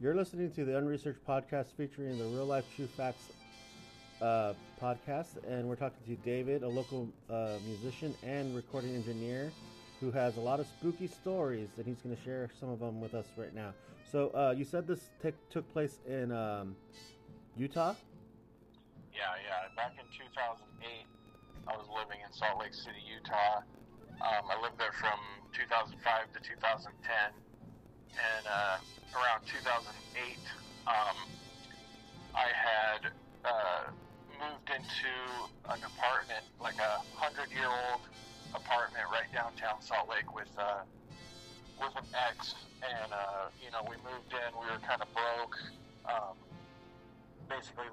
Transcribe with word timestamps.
You're 0.00 0.14
listening 0.14 0.52
to 0.52 0.64
the 0.64 0.78
Unresearched 0.78 1.26
podcast 1.26 1.74
featuring 1.76 2.18
the 2.18 2.24
Real 2.24 2.46
Life 2.46 2.66
True 2.76 2.86
Facts 2.86 3.30
uh, 4.22 4.52
podcast, 4.80 5.44
and 5.44 5.68
we're 5.68 5.74
talking 5.74 5.98
to 6.06 6.14
David, 6.22 6.62
a 6.62 6.68
local 6.68 7.08
uh, 7.28 7.54
musician 7.66 8.14
and 8.22 8.54
recording 8.54 8.94
engineer 8.94 9.52
who 9.98 10.12
has 10.12 10.36
a 10.36 10.40
lot 10.40 10.60
of 10.60 10.68
spooky 10.68 11.08
stories, 11.08 11.70
and 11.78 11.84
he's 11.84 12.00
going 12.00 12.14
to 12.14 12.22
share 12.22 12.48
some 12.60 12.68
of 12.68 12.78
them 12.78 13.00
with 13.00 13.14
us 13.14 13.26
right 13.36 13.52
now. 13.52 13.74
So, 14.12 14.28
uh, 14.36 14.54
you 14.56 14.64
said 14.64 14.86
this 14.86 15.10
t- 15.20 15.32
took 15.50 15.68
place 15.72 15.98
in 16.06 16.30
um, 16.30 16.76
Utah? 17.56 17.96
Yeah, 19.12 19.22
yeah. 19.44 19.66
Back 19.74 19.94
in 19.98 20.06
2008, 20.14 21.06
I 21.66 21.76
was 21.76 21.88
living 21.88 22.22
in 22.24 22.32
Salt 22.32 22.60
Lake 22.60 22.72
City, 22.72 23.02
Utah. 23.02 23.62
Um, 24.22 24.46
I 24.48 24.62
lived 24.62 24.78
there 24.78 24.92
from 24.92 25.18
2005 25.52 26.32
to 26.34 26.38
2010. 26.38 27.47
And 28.16 28.44
uh, 28.46 28.78
around 29.14 29.44
2008, 29.46 30.38
um, 30.86 31.16
I 32.34 32.48
had 32.54 33.12
uh, 33.44 33.90
moved 34.38 34.68
into 34.70 35.12
an 35.68 35.80
apartment, 35.84 36.44
like 36.60 36.78
a 36.78 37.02
hundred 37.14 37.50
year 37.52 37.68
old 37.68 38.02
apartment 38.54 39.04
right 39.12 39.28
downtown 39.32 39.80
Salt 39.80 40.08
Lake 40.08 40.34
with 40.34 40.50
uh, 40.56 40.86
with 41.80 41.94
an 41.96 42.08
ex, 42.14 42.54
and 42.82 43.12
uh, 43.12 43.52
you 43.62 43.70
know 43.70 43.82
we 43.84 43.96
moved 44.02 44.32
in. 44.32 44.48
We 44.58 44.66
were 44.70 44.82
kind 44.86 45.02
of 45.02 45.08
broke. 45.12 45.56
Um, 46.08 46.36
basically, 47.48 47.88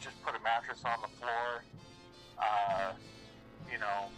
just 0.00 0.16
put 0.24 0.34
a 0.34 0.42
mattress 0.42 0.82
on 0.84 1.00
the 1.02 1.12
floor. 1.20 1.64
Uh, 2.38 2.92
you 3.70 3.78
know, 3.78 4.08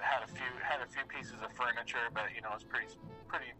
had 0.00 0.22
a 0.26 0.30
few 0.30 0.50
had 0.60 0.80
a 0.82 0.88
few 0.90 1.04
pieces 1.06 1.38
of 1.42 1.52
furniture, 1.54 2.10
but 2.12 2.34
you 2.34 2.42
know 2.42 2.50
it 2.50 2.62
was 2.62 2.68
pretty 2.68 2.90
pretty 3.28 3.52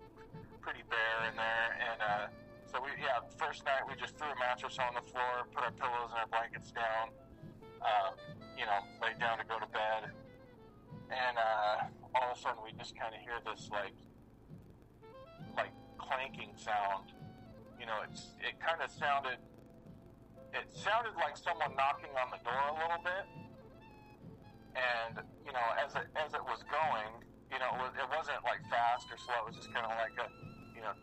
pretty 0.63 0.87
bare 0.89 1.21
in 1.29 1.35
there. 1.37 1.69
And 1.77 1.99
uh, 2.01 2.27
so 2.71 2.81
we 2.81 2.95
yeah, 3.03 3.21
first 3.37 3.67
night 3.67 3.83
we 3.85 3.99
just 3.99 4.17
threw 4.17 4.31
a 4.31 4.39
mattress 4.39 4.79
on 4.79 4.95
the 4.95 5.05
floor, 5.11 5.45
put 5.51 5.67
our 5.67 5.75
pillows 5.75 6.15
and 6.15 6.23
our 6.23 6.31
blankets 6.31 6.71
down. 6.73 7.13
Uh, 7.83 8.15
you 8.57 8.63
know, 8.63 8.79
laid 9.03 9.19
down 9.19 9.37
to 9.43 9.45
go 9.45 9.59
to 9.59 9.67
bed 9.75 10.15
and 11.13 11.37
uh, 11.37 12.17
all 12.17 12.33
of 12.33 12.37
a 12.37 12.41
sudden 12.41 12.61
we 12.65 12.73
just 12.81 12.97
kind 12.97 13.13
of 13.13 13.21
hear 13.21 13.37
this 13.45 13.69
like 13.69 13.97
like 15.57 15.73
clanking 16.01 16.57
sound. 16.57 17.13
You 17.77 17.85
know, 17.85 18.01
it's 18.09 18.33
it 18.41 18.57
kind 18.57 18.81
of 18.81 18.89
sounded 18.89 19.37
it 20.57 20.67
sounded 20.73 21.17
like 21.21 21.37
someone 21.37 21.77
knocking 21.77 22.13
on 22.17 22.33
the 22.33 22.41
door 22.41 22.65
a 22.73 22.77
little 22.81 23.03
bit, 23.05 23.25
and 24.77 25.21
you 25.45 25.53
know, 25.53 25.67
as 25.77 25.93
it 25.97 26.09
as 26.17 26.33
it 26.33 26.45
was 26.49 26.65
going, 26.65 27.13
you 27.53 27.61
know, 27.61 27.77
it, 27.77 27.81
was, 27.85 27.93
it 28.01 28.09
wasn't 28.09 28.41
like 28.49 28.65
fast 28.73 29.13
or 29.13 29.21
slow. 29.21 29.37
It 29.45 29.53
was 29.53 29.57
just 29.61 29.73
kind 29.73 29.85
of 29.85 29.93
like 30.01 30.17
a 30.17 30.29
you 30.83 30.91
know, 30.91 30.99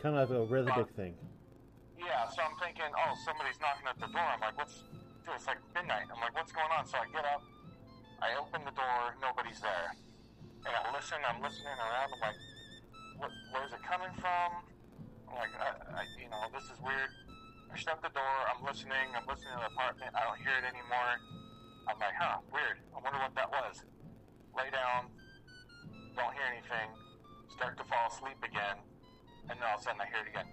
kind 0.00 0.16
of 0.16 0.24
like 0.24 0.32
a 0.32 0.42
rhythmic 0.48 0.88
uh, 0.88 0.96
thing. 0.96 1.12
Yeah, 2.00 2.24
so 2.32 2.40
I'm 2.40 2.56
thinking, 2.56 2.88
oh, 2.96 3.12
somebody's 3.28 3.60
knocking 3.60 3.84
at 3.84 4.00
the 4.00 4.08
door. 4.08 4.24
I'm 4.24 4.40
like, 4.40 4.56
what's? 4.56 4.80
It's 5.28 5.46
like 5.46 5.60
midnight. 5.76 6.08
I'm 6.08 6.18
like, 6.18 6.34
what's 6.34 6.50
going 6.50 6.72
on? 6.72 6.82
So 6.88 6.98
I 6.98 7.06
get 7.12 7.22
up 7.22 7.44
I 8.20 8.36
open 8.36 8.60
the 8.68 8.76
door, 8.76 9.16
nobody's 9.16 9.64
there. 9.64 9.96
And 10.68 10.72
I 10.76 10.92
listen, 10.92 11.16
I'm 11.24 11.40
listening 11.40 11.72
around, 11.72 12.12
I'm 12.12 12.20
like, 12.20 12.40
what, 13.16 13.32
where's 13.48 13.72
it 13.72 13.80
coming 13.80 14.12
from? 14.20 14.60
I'm 15.24 15.34
like, 15.40 15.56
I, 15.56 15.72
I, 15.72 16.02
you 16.20 16.28
know, 16.28 16.44
this 16.52 16.68
is 16.68 16.76
weird. 16.84 17.08
I 17.72 17.80
shut 17.80 17.96
the 18.04 18.12
door, 18.12 18.36
I'm 18.52 18.60
listening, 18.60 19.08
I'm 19.16 19.24
listening 19.24 19.56
to 19.56 19.64
the 19.64 19.72
apartment, 19.72 20.12
I 20.12 20.28
don't 20.28 20.36
hear 20.36 20.52
it 20.52 20.68
anymore. 20.68 21.16
I'm 21.88 21.96
like, 21.96 22.12
huh, 22.12 22.44
weird. 22.52 22.76
I 22.92 23.00
wonder 23.00 23.24
what 23.24 23.32
that 23.40 23.48
was. 23.48 23.88
Lay 24.52 24.68
down, 24.68 25.08
don't 26.12 26.34
hear 26.36 26.44
anything, 26.52 26.92
start 27.60 27.76
to 27.76 27.84
fall 27.84 28.08
asleep 28.08 28.40
again, 28.40 28.80
and 29.52 29.60
then 29.60 29.64
all 29.68 29.76
of 29.76 29.84
a 29.84 29.84
sudden 29.84 30.00
I 30.00 30.08
hear 30.08 30.24
it 30.24 30.32
again. 30.32 30.48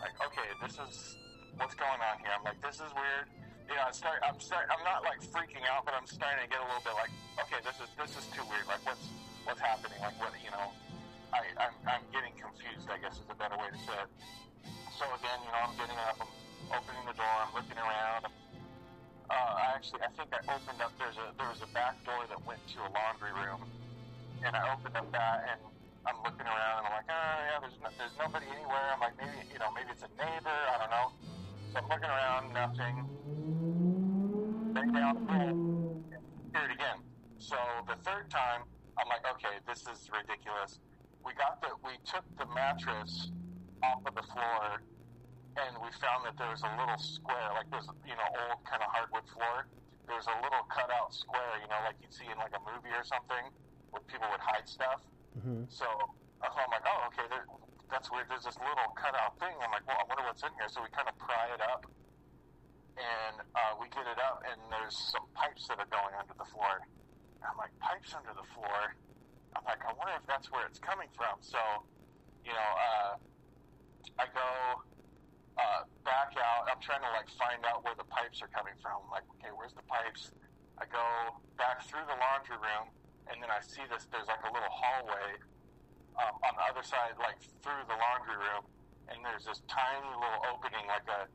Like, 0.00 0.16
okay, 0.32 0.48
this 0.64 0.80
is 0.80 1.20
what's 1.60 1.76
going 1.76 2.00
on 2.00 2.24
here. 2.24 2.32
I'm 2.32 2.40
like, 2.40 2.56
this 2.64 2.80
is 2.80 2.88
weird 2.96 3.28
you 3.70 3.78
know, 3.78 3.86
I 3.86 3.94
start, 3.94 4.18
I'm 4.26 4.34
start, 4.42 4.66
I'm 4.66 4.82
not 4.82 5.06
like 5.06 5.22
freaking 5.22 5.62
out, 5.70 5.86
but 5.86 5.94
I'm 5.94 6.02
starting 6.02 6.42
to 6.42 6.50
get 6.50 6.58
a 6.58 6.66
little 6.66 6.82
bit 6.82 6.98
like, 6.98 7.14
okay, 7.38 7.62
this 7.62 7.78
is 7.78 7.86
this 7.94 8.18
is 8.18 8.26
too 8.34 8.42
weird. 8.50 8.66
Like, 8.66 8.82
what's 8.82 9.06
what's 9.46 9.62
happening? 9.62 9.94
Like, 10.02 10.18
what 10.18 10.34
you 10.42 10.50
know, 10.50 10.74
I 11.30 11.46
I'm, 11.54 11.74
I'm 11.86 12.04
getting 12.10 12.34
confused. 12.34 12.90
I 12.90 12.98
guess 12.98 13.22
is 13.22 13.30
a 13.30 13.38
better 13.38 13.54
way 13.54 13.70
to 13.70 13.80
say 13.86 13.94
it. 13.94 14.10
So 14.98 15.06
again, 15.14 15.38
you 15.46 15.54
know, 15.54 15.70
I'm 15.70 15.74
getting 15.78 16.00
up, 16.02 16.18
I'm 16.18 16.82
opening 16.82 17.04
the 17.06 17.14
door, 17.14 17.30
I'm 17.46 17.54
looking 17.54 17.78
around. 17.78 18.26
Uh, 19.30 19.62
I 19.62 19.78
actually, 19.78 20.02
I 20.02 20.10
think 20.18 20.34
I 20.34 20.42
opened 20.50 20.82
up. 20.82 20.90
There's 20.98 21.14
a 21.22 21.30
there 21.38 21.46
was 21.46 21.62
a 21.62 21.70
back 21.70 21.94
door 22.02 22.26
that 22.26 22.42
went 22.42 22.58
to 22.74 22.82
a 22.82 22.90
laundry 22.90 23.30
room, 23.38 23.62
and 24.44 24.56
I 24.56 24.72
opened 24.72 24.96
up 24.96 25.10
that 25.12 25.44
and. 25.50 25.60
I'm 26.00 26.16
looking 26.24 26.48
around 26.48 26.78
and 26.80 26.86
I'm 26.88 26.96
like, 26.96 27.12
oh 27.12 27.36
yeah, 27.44 27.60
there's 27.60 27.76
no, 27.76 27.92
there's 28.00 28.16
nobody 28.16 28.48
anywhere. 28.48 28.88
I'm 28.88 29.00
like, 29.04 29.20
maybe 29.20 29.36
you 29.52 29.60
know, 29.60 29.68
maybe 29.76 29.92
it's 29.92 30.00
a 30.00 30.08
neighbor. 30.16 30.48
I 30.48 30.80
don't 30.80 30.88
know. 30.88 31.12
So 31.70 31.76
I'm 31.76 31.88
looking 31.92 32.08
around, 32.08 32.56
nothing 32.56 33.04
back 34.72 34.88
down 34.96 35.20
and 35.28 36.00
hear 36.56 36.64
it 36.64 36.72
again. 36.72 37.04
So 37.36 37.56
the 37.84 38.00
third 38.00 38.32
time, 38.32 38.64
I'm 38.96 39.08
like, 39.12 39.28
okay, 39.36 39.60
this 39.68 39.84
is 39.92 40.08
ridiculous. 40.08 40.80
We 41.20 41.36
got 41.36 41.60
the, 41.60 41.76
we 41.84 42.00
took 42.08 42.24
the 42.40 42.48
mattress 42.56 43.28
off 43.84 44.00
of 44.08 44.16
the 44.16 44.24
floor, 44.24 44.80
and 45.60 45.72
we 45.84 45.92
found 46.00 46.24
that 46.24 46.40
there 46.40 46.48
was 46.48 46.64
a 46.64 46.72
little 46.80 46.96
square, 46.96 47.52
like 47.52 47.68
this, 47.68 47.84
you 48.08 48.16
know, 48.16 48.28
old 48.48 48.64
kind 48.64 48.80
of 48.80 48.88
hardwood 48.88 49.28
floor. 49.36 49.68
There 50.08 50.16
was 50.16 50.26
a 50.26 50.36
little 50.40 50.64
cutout 50.72 51.12
square, 51.12 51.60
you 51.60 51.68
know, 51.68 51.76
like 51.84 52.00
you'd 52.00 52.12
see 52.12 52.24
in 52.24 52.40
like 52.40 52.56
a 52.56 52.62
movie 52.64 52.92
or 52.96 53.04
something, 53.04 53.52
people 54.06 54.26
would 54.30 54.42
hide 54.42 54.68
stuff. 54.68 55.02
Mm-hmm. 55.38 55.66
So 55.68 55.86
I'm 56.42 56.70
like, 56.70 56.86
oh, 56.86 57.10
okay, 57.12 57.26
there, 57.28 57.46
that's 57.90 58.10
weird. 58.10 58.26
There's 58.30 58.46
this 58.46 58.58
little 58.58 58.90
cutout 58.94 59.38
thing. 59.38 59.52
I'm 59.60 59.70
like, 59.70 59.86
well, 59.86 59.98
I 59.98 60.06
wonder 60.06 60.24
what's 60.26 60.42
in 60.42 60.52
here. 60.58 60.70
So 60.70 60.82
we 60.82 60.90
kind 60.94 61.08
of 61.10 61.16
pry 61.18 61.50
it 61.54 61.60
up 61.60 61.86
and 63.00 63.36
uh, 63.56 63.72
we 63.80 63.88
get 63.88 64.04
it 64.04 64.20
up, 64.20 64.44
and 64.44 64.58
there's 64.68 64.92
some 64.92 65.24
pipes 65.32 65.64
that 65.72 65.80
are 65.80 65.88
going 65.88 66.12
under 66.20 66.36
the 66.36 66.44
floor. 66.52 66.84
And 67.40 67.48
I'm 67.48 67.56
like, 67.56 67.72
pipes 67.80 68.12
under 68.12 68.34
the 68.36 68.44
floor? 68.52 68.92
I'm 69.56 69.64
like, 69.64 69.80
I 69.82 69.92
wonder 69.96 70.14
if 70.20 70.26
that's 70.28 70.52
where 70.52 70.68
it's 70.68 70.78
coming 70.78 71.08
from. 71.16 71.40
So, 71.40 71.58
you 72.44 72.52
know, 72.52 72.70
uh, 72.76 73.12
I 74.20 74.26
go 74.30 74.50
uh, 75.56 75.82
back 76.04 76.36
out. 76.36 76.68
I'm 76.68 76.80
trying 76.84 77.02
to 77.02 77.10
like 77.16 77.30
find 77.40 77.64
out 77.64 77.82
where 77.82 77.96
the 77.96 78.06
pipes 78.06 78.44
are 78.44 78.52
coming 78.52 78.76
from. 78.84 79.00
I'm 79.08 79.12
like, 79.12 79.26
okay, 79.38 79.50
where's 79.54 79.74
the 79.74 79.86
pipes? 79.88 80.30
I 80.76 80.84
go 80.88 81.40
back 81.56 81.84
through 81.88 82.04
the 82.04 82.16
laundry 82.16 82.56
room, 82.60 82.92
and 83.28 83.36
then 83.42 83.50
I 83.52 83.60
see 83.60 83.84
this. 83.90 84.08
There's 84.08 84.28
like 84.28 84.42
a 84.46 84.52
little 84.52 84.72
hallway 84.72 85.36
um, 86.16 86.34
on 86.40 86.52
the 86.56 86.64
other 86.70 86.84
side, 86.84 87.16
like 87.20 87.40
through 87.60 87.84
the 87.88 87.96
laundry 87.96 88.36
room, 88.36 88.64
and 89.12 89.20
there's 89.24 89.44
this 89.44 89.60
tiny 89.68 90.08
little 90.16 90.42
opening, 90.48 90.86
like 90.88 91.06
a, 91.10 91.28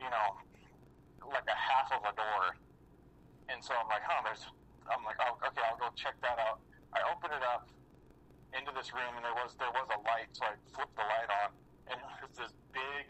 you 0.00 0.10
know, 0.10 0.28
like 1.28 1.46
a 1.46 1.58
half 1.58 1.92
of 1.92 2.02
a 2.06 2.14
door. 2.14 2.56
And 3.48 3.60
so 3.64 3.76
I'm 3.76 3.88
like, 3.88 4.04
huh, 4.04 4.22
there's, 4.24 4.44
I'm 4.88 5.04
like, 5.04 5.20
oh, 5.20 5.36
okay, 5.40 5.64
I'll 5.64 5.80
go 5.80 5.92
check 5.96 6.16
that 6.24 6.38
out. 6.40 6.60
I 6.92 7.04
open 7.12 7.32
it 7.32 7.44
up 7.44 7.68
into 8.56 8.72
this 8.72 8.92
room 8.96 9.12
and 9.16 9.24
there 9.24 9.36
was, 9.36 9.56
there 9.60 9.72
was 9.72 9.88
a 9.92 10.00
light. 10.04 10.32
So 10.32 10.48
I 10.48 10.56
flipped 10.72 10.96
the 10.96 11.04
light 11.04 11.28
on 11.28 11.48
and 11.92 11.96
there's 12.20 12.36
this 12.48 12.54
big 12.72 13.08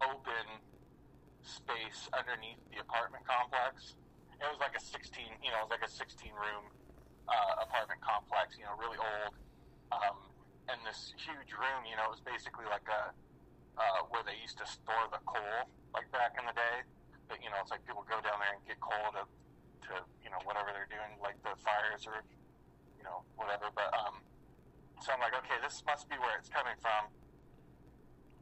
open 0.00 0.46
space 1.44 2.08
underneath 2.14 2.60
the 2.72 2.80
apartment 2.80 3.24
complex. 3.26 3.96
It 4.40 4.48
was 4.48 4.58
like 4.60 4.74
a 4.76 4.82
16, 4.82 5.40
you 5.44 5.52
know, 5.52 5.64
it 5.64 5.70
was 5.70 5.74
like 5.76 5.86
a 5.86 5.92
16 5.92 6.32
room 6.32 6.72
uh, 7.28 7.62
apartment 7.66 8.00
complex, 8.00 8.56
you 8.58 8.64
know, 8.64 8.74
really 8.78 8.98
old. 8.98 9.34
Um, 9.92 10.16
and 10.70 10.78
this 10.86 11.12
huge 11.18 11.52
room, 11.54 11.84
you 11.86 11.96
know, 11.98 12.08
it 12.08 12.14
was 12.16 12.24
basically 12.24 12.64
like 12.70 12.86
a, 12.88 13.12
uh, 13.76 14.00
where 14.12 14.22
they 14.24 14.36
used 14.40 14.58
to 14.60 14.66
store 14.66 15.08
the 15.10 15.20
coal, 15.26 15.68
like 15.94 16.06
back 16.12 16.36
in 16.38 16.44
the 16.46 16.52
day 16.52 16.84
But 17.28 17.40
you 17.42 17.48
know, 17.48 17.58
it's 17.64 17.72
like 17.72 17.84
people 17.88 18.04
go 18.08 18.20
down 18.20 18.38
there 18.40 18.52
and 18.52 18.62
get 18.68 18.78
coal 18.80 19.08
to, 19.16 19.24
to 19.88 19.92
you 20.24 20.30
know, 20.30 20.40
whatever 20.44 20.70
they're 20.72 20.90
doing, 20.90 21.16
like 21.20 21.36
the 21.42 21.56
fires 21.64 22.04
or, 22.04 22.20
you 22.96 23.04
know, 23.04 23.24
whatever. 23.36 23.72
But, 23.72 23.88
um, 23.96 24.20
so 25.00 25.12
I'm 25.16 25.20
like, 25.20 25.34
okay, 25.44 25.58
this 25.64 25.82
must 25.88 26.06
be 26.08 26.16
where 26.20 26.36
it's 26.38 26.52
coming 26.52 26.76
from. 26.80 27.10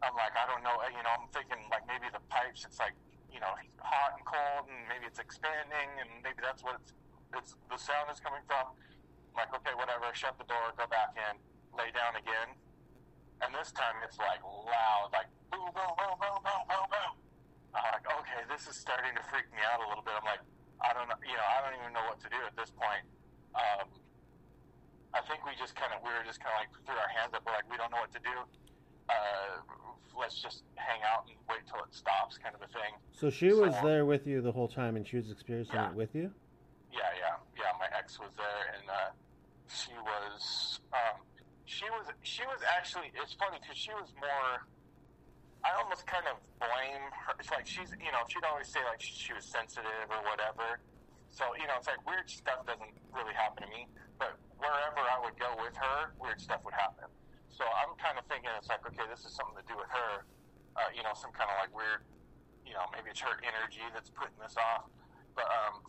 I'm 0.02 0.16
like, 0.16 0.32
I 0.32 0.48
don't 0.48 0.64
know, 0.64 0.80
you 0.90 1.02
know, 1.04 1.12
I'm 1.12 1.28
thinking 1.32 1.60
like 1.68 1.84
maybe 1.86 2.08
the 2.12 2.20
pipes, 2.32 2.64
it's 2.64 2.80
like, 2.80 2.96
you 3.32 3.38
know, 3.40 3.52
hot 3.78 4.16
and 4.16 4.24
cold 4.24 4.66
and 4.68 4.88
maybe 4.88 5.06
it's 5.06 5.20
expanding 5.20 5.88
and 6.00 6.08
maybe 6.24 6.40
that's 6.42 6.64
what 6.64 6.80
it's, 6.80 6.92
it's 7.36 7.54
the 7.70 7.78
sound 7.78 8.10
is 8.12 8.20
coming 8.20 8.42
from. 8.46 8.74
I'm 9.34 9.46
like, 9.46 9.52
okay, 9.62 9.74
whatever, 9.78 10.10
shut 10.12 10.34
the 10.38 10.48
door, 10.50 10.74
go 10.74 10.90
back 10.90 11.14
in, 11.14 11.38
lay 11.76 11.94
down 11.94 12.18
again. 12.18 12.54
And 13.40 13.54
this 13.54 13.72
time 13.72 13.96
it's 14.04 14.18
like 14.18 14.42
loud, 14.42 15.14
like 15.14 15.30
boom, 15.48 15.70
boom, 15.72 15.92
boom, 15.96 16.16
boom, 16.18 16.38
boom, 16.44 16.62
boom, 16.68 16.86
boom. 16.90 17.12
I'm 17.72 17.86
like, 17.94 18.06
okay, 18.06 18.42
this 18.50 18.66
is 18.66 18.74
starting 18.74 19.14
to 19.14 19.22
freak 19.30 19.46
me 19.54 19.62
out 19.62 19.78
a 19.80 19.86
little 19.86 20.02
bit. 20.02 20.12
I'm 20.18 20.26
like, 20.26 20.42
I 20.82 20.90
don't 20.92 21.06
know, 21.06 21.16
you 21.22 21.38
know, 21.38 21.46
I 21.46 21.58
don't 21.62 21.76
even 21.78 21.92
know 21.94 22.04
what 22.10 22.18
to 22.26 22.28
do 22.28 22.40
at 22.42 22.54
this 22.58 22.74
point. 22.74 23.06
Um, 23.54 23.86
I 25.14 25.22
think 25.26 25.46
we 25.46 25.54
just 25.54 25.78
kind 25.78 25.94
of, 25.94 26.02
we 26.02 26.10
were 26.10 26.26
just 26.26 26.42
kind 26.42 26.54
of 26.58 26.66
like 26.66 26.72
threw 26.82 26.98
our 26.98 27.12
hands 27.14 27.32
up. 27.32 27.46
We're 27.46 27.54
like, 27.54 27.70
we 27.70 27.78
don't 27.78 27.90
know 27.94 28.02
what 28.02 28.12
to 28.12 28.22
do. 28.22 28.36
Uh, 29.06 29.62
let's 30.18 30.42
just 30.42 30.62
hang 30.76 31.00
out 31.06 31.26
and 31.26 31.38
wait 31.48 31.66
till 31.66 31.82
it 31.82 31.94
stops, 31.94 32.38
kind 32.38 32.54
of 32.54 32.62
a 32.62 32.70
thing. 32.70 32.94
So 33.12 33.30
she 33.30 33.52
was 33.52 33.74
there 33.82 34.04
with 34.04 34.26
you 34.26 34.40
the 34.40 34.52
whole 34.52 34.68
time, 34.68 34.96
and 34.96 35.06
she 35.06 35.16
was 35.16 35.30
experiencing 35.30 35.74
yeah. 35.74 35.90
it 35.90 35.94
with 35.94 36.14
you. 36.14 36.30
Yeah, 36.90 37.06
yeah, 37.14 37.38
yeah. 37.54 37.70
My 37.78 37.86
ex 37.94 38.18
was 38.18 38.34
there, 38.34 38.62
and 38.74 38.86
uh, 38.90 39.14
she 39.70 39.94
was, 40.02 40.82
um, 40.90 41.22
she 41.64 41.86
was 41.86 42.10
she 42.26 42.42
was 42.50 42.58
actually 42.66 43.14
it's 43.14 43.34
funny 43.38 43.62
because 43.62 43.78
she 43.78 43.94
was 43.94 44.10
more. 44.18 44.66
I 45.62 45.76
almost 45.76 46.08
kind 46.08 46.24
of 46.26 46.40
blame 46.58 47.04
her. 47.14 47.36
It's 47.38 47.52
like 47.52 47.66
she's 47.68 47.94
you 48.02 48.10
know 48.10 48.26
she'd 48.26 48.42
always 48.42 48.66
say 48.66 48.82
like 48.90 48.98
she 48.98 49.30
was 49.30 49.46
sensitive 49.46 50.10
or 50.10 50.20
whatever. 50.26 50.82
So 51.30 51.46
you 51.54 51.70
know 51.70 51.78
it's 51.78 51.86
like 51.86 52.02
weird 52.02 52.26
stuff 52.26 52.66
doesn't 52.66 52.94
really 53.14 53.34
happen 53.38 53.62
to 53.62 53.70
me, 53.70 53.86
but 54.18 54.34
wherever 54.58 54.98
I 54.98 55.22
would 55.22 55.38
go 55.38 55.54
with 55.62 55.78
her, 55.78 56.10
weird 56.18 56.42
stuff 56.42 56.66
would 56.66 56.74
happen. 56.74 57.06
So 57.54 57.62
I'm 57.62 57.94
kind 58.02 58.18
of 58.18 58.26
thinking 58.26 58.50
it's 58.58 58.66
like 58.66 58.82
okay, 58.82 59.06
this 59.06 59.22
is 59.22 59.30
something 59.38 59.54
to 59.54 59.66
do 59.70 59.78
with 59.78 59.90
her. 59.94 60.26
Uh, 60.74 60.90
you 60.90 61.06
know, 61.06 61.14
some 61.14 61.30
kind 61.30 61.46
of 61.54 61.56
like 61.62 61.70
weird. 61.70 62.02
You 62.66 62.74
know, 62.74 62.90
maybe 62.90 63.14
it's 63.14 63.22
her 63.22 63.38
energy 63.46 63.82
that's 63.94 64.10
putting 64.10 64.34
this 64.42 64.58
off. 64.58 64.90
But 65.38 65.46
um, 65.46 65.82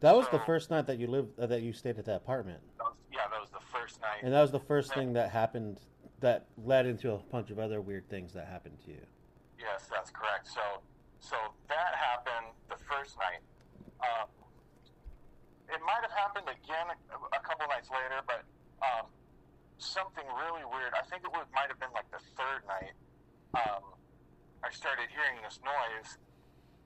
That 0.00 0.14
was 0.14 0.28
the 0.28 0.38
first 0.40 0.70
night 0.70 0.86
that 0.86 0.98
you 0.98 1.06
lived 1.06 1.38
uh, 1.38 1.46
that 1.46 1.62
you 1.62 1.72
stayed 1.72 1.98
at 1.98 2.04
that 2.04 2.16
apartment, 2.16 2.60
that 2.76 2.84
was, 2.84 2.94
yeah, 3.12 3.20
that 3.30 3.40
was 3.40 3.50
the 3.50 3.64
first 3.72 4.00
night. 4.00 4.20
and 4.22 4.32
that 4.32 4.42
was 4.42 4.52
the 4.52 4.60
first 4.60 4.92
thing 4.92 5.14
that 5.14 5.30
happened 5.30 5.80
that 6.20 6.46
led 6.64 6.86
into 6.86 7.12
a 7.12 7.18
bunch 7.30 7.50
of 7.50 7.58
other 7.58 7.80
weird 7.80 8.08
things 8.08 8.32
that 8.32 8.46
happened 8.46 8.76
to 8.84 8.90
you. 8.90 9.04
Yes, 9.58 9.88
that's 9.90 10.10
correct. 10.10 10.48
So, 10.48 10.60
so 11.20 11.36
that 11.68 11.92
happened 11.96 12.52
the 12.68 12.76
first 12.84 13.16
night. 13.18 13.40
Um, 14.00 14.28
it 15.68 15.80
might 15.84 16.02
have 16.04 16.12
happened 16.12 16.46
again 16.48 16.86
a, 16.92 17.36
a 17.36 17.40
couple 17.40 17.66
nights 17.68 17.88
later, 17.90 18.20
but 18.26 18.44
um, 18.84 19.08
something 19.78 20.24
really 20.24 20.64
weird. 20.64 20.92
I 20.94 21.04
think 21.08 21.24
it 21.24 21.32
would, 21.32 21.48
might 21.52 21.68
have 21.68 21.80
been 21.80 21.92
like 21.92 22.08
the 22.12 22.22
third 22.36 22.64
night. 22.68 22.94
Um, 23.56 23.96
I 24.64 24.70
started 24.70 25.08
hearing 25.12 25.40
this 25.44 25.60
noise, 25.64 26.18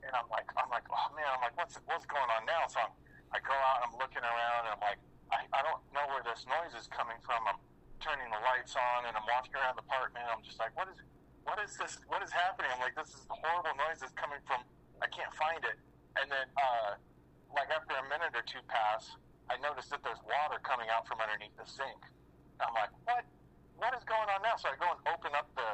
and 0.05 0.11
I'm 0.17 0.27
like, 0.33 0.49
I'm 0.57 0.69
like, 0.69 0.85
oh 0.89 1.07
man, 1.13 1.27
I'm 1.29 1.41
like, 1.41 1.55
what's 1.57 1.77
what's 1.85 2.05
going 2.05 2.29
on 2.33 2.43
now? 2.45 2.65
So 2.67 2.81
I'm, 2.81 2.93
I 3.31 3.39
go 3.39 3.53
out, 3.53 3.85
I'm 3.85 3.95
looking 3.95 4.23
around, 4.23 4.67
and 4.67 4.73
I'm 4.75 4.83
like, 4.83 4.99
I, 5.31 5.47
I 5.55 5.61
don't 5.63 5.79
know 5.95 6.03
where 6.11 6.23
this 6.25 6.43
noise 6.49 6.75
is 6.75 6.91
coming 6.91 7.17
from. 7.23 7.39
I'm 7.47 7.61
turning 8.03 8.27
the 8.27 8.41
lights 8.43 8.75
on, 8.75 9.07
and 9.07 9.13
I'm 9.15 9.23
walking 9.29 9.55
around 9.55 9.79
the 9.79 9.85
apartment. 9.85 10.27
I'm 10.27 10.43
just 10.43 10.59
like, 10.59 10.75
what 10.75 10.89
is 10.91 10.99
what 11.45 11.57
is 11.61 11.73
this? 11.77 11.97
What 12.09 12.21
is 12.21 12.33
happening? 12.33 12.69
I'm 12.73 12.81
like, 12.81 12.97
this 12.97 13.13
is 13.13 13.23
horrible 13.29 13.73
noise 13.77 14.01
that's 14.01 14.13
coming 14.13 14.41
from. 14.45 14.61
I 15.01 15.07
can't 15.09 15.31
find 15.33 15.61
it. 15.65 15.77
And 16.19 16.27
then, 16.29 16.47
uh, 16.59 16.99
like 17.55 17.71
after 17.71 17.95
a 17.97 18.05
minute 18.11 18.35
or 18.35 18.45
two 18.45 18.61
pass, 18.69 19.15
I 19.49 19.57
noticed 19.57 19.89
that 19.89 20.03
there's 20.05 20.21
water 20.27 20.61
coming 20.61 20.91
out 20.91 21.07
from 21.07 21.23
underneath 21.23 21.55
the 21.57 21.65
sink. 21.65 22.01
I'm 22.61 22.73
like, 22.77 22.93
what? 23.07 23.25
What 23.81 23.97
is 23.97 24.05
going 24.05 24.29
on 24.29 24.45
now? 24.45 24.61
So 24.61 24.69
I 24.69 24.77
go 24.77 24.85
and 24.93 25.01
open 25.09 25.33
up 25.33 25.49
the 25.57 25.71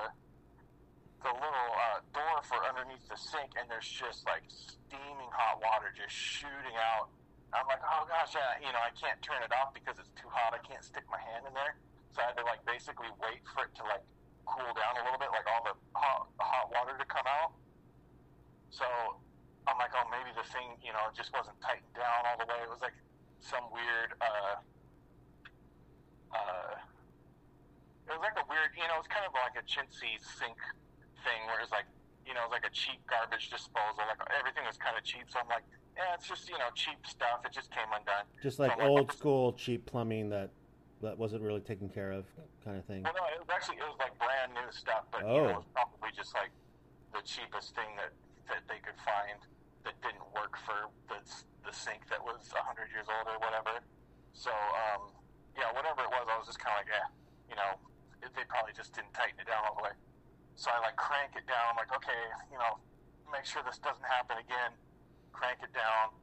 the 1.27 1.33
little 1.33 1.69
uh, 1.75 1.99
door 2.13 2.39
for 2.45 2.61
underneath 2.63 3.03
sink, 3.17 3.57
and 3.59 3.65
there's 3.69 3.87
just 3.87 4.25
like 4.25 4.45
steaming 4.47 5.31
hot 5.33 5.59
water 5.59 5.91
just 5.91 6.13
shooting 6.13 6.77
out. 6.77 7.09
I'm 7.55 7.65
like, 7.67 7.81
oh 7.81 8.03
gosh, 8.07 8.35
I, 8.35 8.59
you 8.59 8.71
know, 8.71 8.83
I 8.83 8.91
can't 8.93 9.19
turn 9.23 9.39
it 9.41 9.51
off 9.55 9.73
because 9.73 9.97
it's 9.99 10.11
too 10.13 10.27
hot. 10.29 10.53
I 10.53 10.61
can't 10.61 10.83
stick 10.83 11.03
my 11.07 11.19
hand 11.19 11.47
in 11.47 11.53
there. 11.55 11.79
So 12.11 12.23
I 12.23 12.31
had 12.31 12.37
to 12.37 12.45
like 12.45 12.63
basically 12.67 13.09
wait 13.23 13.41
for 13.55 13.65
it 13.65 13.73
to 13.79 13.83
like 13.87 14.03
cool 14.47 14.71
down 14.75 14.99
a 14.99 15.03
little 15.03 15.19
bit, 15.19 15.31
like 15.31 15.47
all 15.47 15.63
the 15.63 15.75
hot, 15.95 16.27
hot 16.39 16.67
water 16.71 16.95
to 16.95 17.07
come 17.07 17.27
out. 17.27 17.55
So 18.69 18.85
I'm 19.67 19.79
like, 19.79 19.91
oh, 19.95 20.07
maybe 20.11 20.31
the 20.35 20.47
thing, 20.47 20.75
you 20.83 20.91
know, 20.95 21.11
just 21.11 21.31
wasn't 21.35 21.59
tightened 21.59 21.95
down 21.95 22.23
all 22.27 22.37
the 22.39 22.47
way. 22.47 22.59
It 22.63 22.71
was 22.71 22.83
like 22.83 22.95
some 23.39 23.67
weird, 23.71 24.15
uh, 24.19 24.55
uh, 26.31 26.73
it 28.07 28.11
was 28.15 28.23
like 28.23 28.39
a 28.39 28.45
weird, 28.47 28.71
you 28.75 28.87
know, 28.87 28.99
it's 28.99 29.11
kind 29.11 29.27
of 29.27 29.35
like 29.35 29.59
a 29.59 29.65
chintzy 29.67 30.15
sink 30.19 30.59
thing 31.27 31.41
where 31.47 31.59
it's 31.59 31.71
like, 31.75 31.87
you 32.27 32.35
know, 32.35 32.43
it's 32.43 32.51
like 32.51 32.67
a 32.67 32.73
cheap 32.75 32.99
garbage 33.07 33.49
disposal. 33.49 34.03
Like 34.03 34.19
everything 34.37 34.67
was 34.67 34.75
kind 34.75 34.99
of 34.99 35.03
cheap. 35.07 35.25
So 35.31 35.39
I'm 35.39 35.47
like, 35.47 35.63
yeah, 35.95 36.13
it's 36.13 36.27
just, 36.27 36.51
you 36.51 36.59
know, 36.59 36.67
cheap 36.75 36.99
stuff. 37.07 37.41
It 37.47 37.55
just 37.55 37.71
came 37.71 37.87
undone. 37.95 38.27
Just 38.43 38.59
like 38.59 38.75
So 38.75 38.83
old 38.83 39.07
this- 39.09 39.17
school 39.17 39.53
cheap 39.53 39.85
plumbing 39.87 40.29
that 40.35 40.51
that 41.01 41.13
wasn't 41.17 41.41
really 41.45 41.61
taken 41.61 41.87
care 41.87 42.11
of, 42.11 42.25
kind 42.65 42.75
of 42.75 42.83
thing. 42.85 43.05
Well, 43.05 43.13
no, 43.15 43.23
it 43.29 43.37
was 43.37 43.47
actually, 43.53 43.77
it 43.77 43.85
was 43.85 43.95
like 44.01 44.17
brand 44.17 44.49
new 44.57 44.65
stuff, 44.73 45.05
but 45.13 45.21
you 45.21 45.29
Oh. 45.29 45.45
know, 45.45 45.61
it 45.61 45.61
was 45.61 45.69
probably 45.77 46.09
just 46.11 46.33
like 46.33 46.49
the 47.13 47.21
cheapest 47.21 47.77
thing 47.77 47.93
that, 48.01 48.11
that 48.49 48.65
they 48.67 48.81
could 48.81 48.97
find 49.05 49.37
that 49.85 49.93
didn't 50.01 50.25
work 50.33 50.57
for 50.65 50.89
the, 51.07 51.21
the 51.63 51.71
sink 51.71 52.01
that 52.09 52.17
was 52.19 52.41
100 52.51 52.89
years 52.89 53.05
old 53.13 53.29
or 53.29 53.37
whatever. 53.39 53.77
So, 54.33 54.49
um, 54.49 55.13
yeah, 55.55 55.69
whatever 55.77 56.01
it 56.01 56.09
was, 56.09 56.25
I 56.25 56.35
was 56.41 56.49
just 56.49 56.57
kind 56.59 56.73
of 56.75 56.81
like, 56.81 56.89
yeah, 56.89 57.07
you 57.45 57.55
know, 57.55 57.71
it, 58.25 58.33
they 58.33 58.43
probably 58.49 58.73
just 58.73 58.89
didn't 58.97 59.13
tighten 59.13 59.37
it 59.37 59.45
down 59.45 59.61
all 59.69 59.77
the 59.77 59.85
way. 59.85 59.95
So 60.57 60.73
I 60.73 60.81
like 60.81 60.97
crank 60.97 61.37
it 61.37 61.45
down. 61.45 61.69
I'm 61.69 61.77
like, 61.77 61.93
okay, 61.93 62.17
you 62.49 62.57
know, 62.57 62.81
make 63.29 63.45
sure 63.45 63.61
this 63.61 63.77
doesn't 63.77 64.09
happen 64.09 64.41
again. 64.41 64.73
Crank 65.29 65.61
it 65.61 65.69
down. 65.69 66.17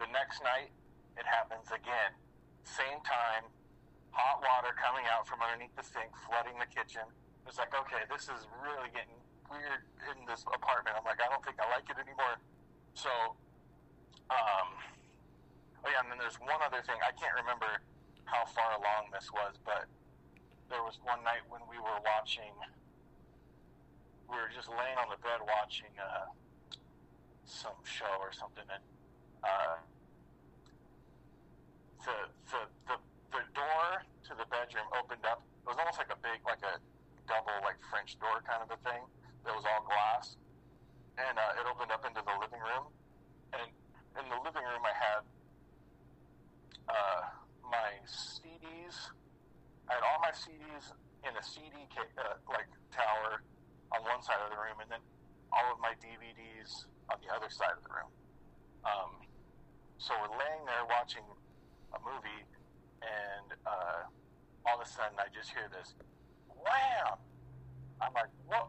The 0.00 0.08
next 0.16 0.40
night, 0.40 0.72
it 1.20 1.28
happens 1.28 1.68
again. 1.68 2.16
Same 2.64 3.04
time, 3.04 3.44
hot 4.16 4.40
water 4.40 4.72
coming 4.80 5.04
out 5.12 5.28
from 5.28 5.44
underneath 5.44 5.76
the 5.76 5.84
sink, 5.84 6.08
flooding 6.24 6.56
the 6.56 6.64
kitchen. 6.72 7.04
It's 7.44 7.60
like, 7.60 7.76
okay, 7.76 8.08
this 8.08 8.32
is 8.32 8.48
really 8.64 8.88
getting 8.96 9.20
weird 9.52 9.84
in 10.08 10.24
this 10.24 10.40
apartment. 10.48 10.96
I'm 10.96 11.04
like, 11.04 11.20
I 11.20 11.28
don't 11.28 11.44
think 11.44 11.60
I 11.60 11.68
like 11.68 11.84
it 11.92 12.00
anymore. 12.00 12.40
So, 12.96 13.12
um, 14.32 14.72
oh 15.84 15.88
yeah, 15.92 16.00
and 16.00 16.08
then 16.08 16.16
there's 16.16 16.40
one 16.40 16.64
other 16.64 16.80
thing. 16.80 16.96
I 17.04 17.12
can't 17.12 17.36
remember 17.36 17.84
how 18.24 18.48
far 18.56 18.80
along 18.80 19.12
this 19.12 19.28
was, 19.36 19.60
but 19.68 19.84
there 20.72 20.80
was 20.80 20.96
one 21.04 21.20
night 21.28 21.44
when 21.52 21.60
we 21.68 21.76
were 21.76 22.00
watching. 22.00 22.56
We 24.28 24.36
were 24.36 24.50
just 24.54 24.68
laying 24.68 24.98
on 24.98 25.08
the 25.10 25.20
bed 25.22 25.38
watching 25.46 25.92
uh, 25.98 26.26
some 27.44 27.78
show 27.84 28.10
or 28.18 28.32
something, 28.34 28.66
and 28.66 28.82
uh, 29.44 29.78
the, 32.04 32.16
the 32.50 32.60
the 32.90 32.96
the 33.30 33.42
door 33.54 34.02
to 34.26 34.32
the 34.34 34.46
bedroom 34.50 34.86
opened 34.98 35.22
up. 35.26 35.42
It 35.62 35.70
was 35.70 35.78
almost 35.78 35.98
like 35.98 36.10
a 36.10 36.18
big, 36.22 36.42
like 36.46 36.62
a 36.66 36.78
double, 37.26 37.54
like 37.62 37.78
French 37.90 38.18
door 38.18 38.42
kind 38.42 38.62
of 38.62 38.70
a 38.70 38.78
thing. 38.82 39.02
That 39.46 39.54
was 39.54 39.66
all 39.66 39.86
glass, 39.86 40.34
and 41.18 41.38
uh, 41.38 41.58
it 41.60 41.64
opened 41.70 41.94
up 41.94 42.02
into 42.02 42.22
the 42.22 42.34
living 42.38 42.62
room. 42.62 42.90
And 43.54 43.70
in 44.18 44.24
the 44.26 44.40
living 44.42 44.66
room, 44.66 44.82
I 44.82 44.94
had 44.94 45.22
uh, 46.90 47.22
my 47.62 47.90
CDs. 48.06 48.96
I 49.86 49.98
had 49.98 50.02
all 50.02 50.18
my 50.18 50.34
CDs 50.34 50.90
in 51.22 51.34
a 51.34 51.42
CD 51.42 51.86
ca- 51.94 52.14
uh, 52.18 52.38
like 52.50 52.66
tower 52.90 53.42
on 53.94 54.02
one 54.02 54.22
side 54.22 54.42
of 54.42 54.50
the 54.50 54.58
room, 54.58 54.78
and 54.82 54.90
then 54.90 55.02
all 55.54 55.74
of 55.74 55.78
my 55.78 55.94
DVDs 56.02 56.90
on 57.10 57.18
the 57.22 57.30
other 57.46 57.54
side 57.54 57.78
of 57.78 57.82
the 57.86 57.94
room. 57.94 58.10
Um, 58.82 59.22
so 60.02 60.10
we're 60.18 60.34
laying 60.34 60.66
there 60.66 60.82
watching 60.90 61.22
a 61.94 61.98
movie, 62.02 62.42
and 63.06 63.54
uh, 63.62 64.02
all 64.66 64.82
of 64.82 64.82
a 64.82 64.88
sudden 64.90 65.14
I 65.14 65.30
just 65.30 65.54
hear 65.54 65.70
this 65.70 65.94
wham. 66.50 67.22
I'm 68.02 68.10
like, 68.18 68.34
what? 68.50 68.66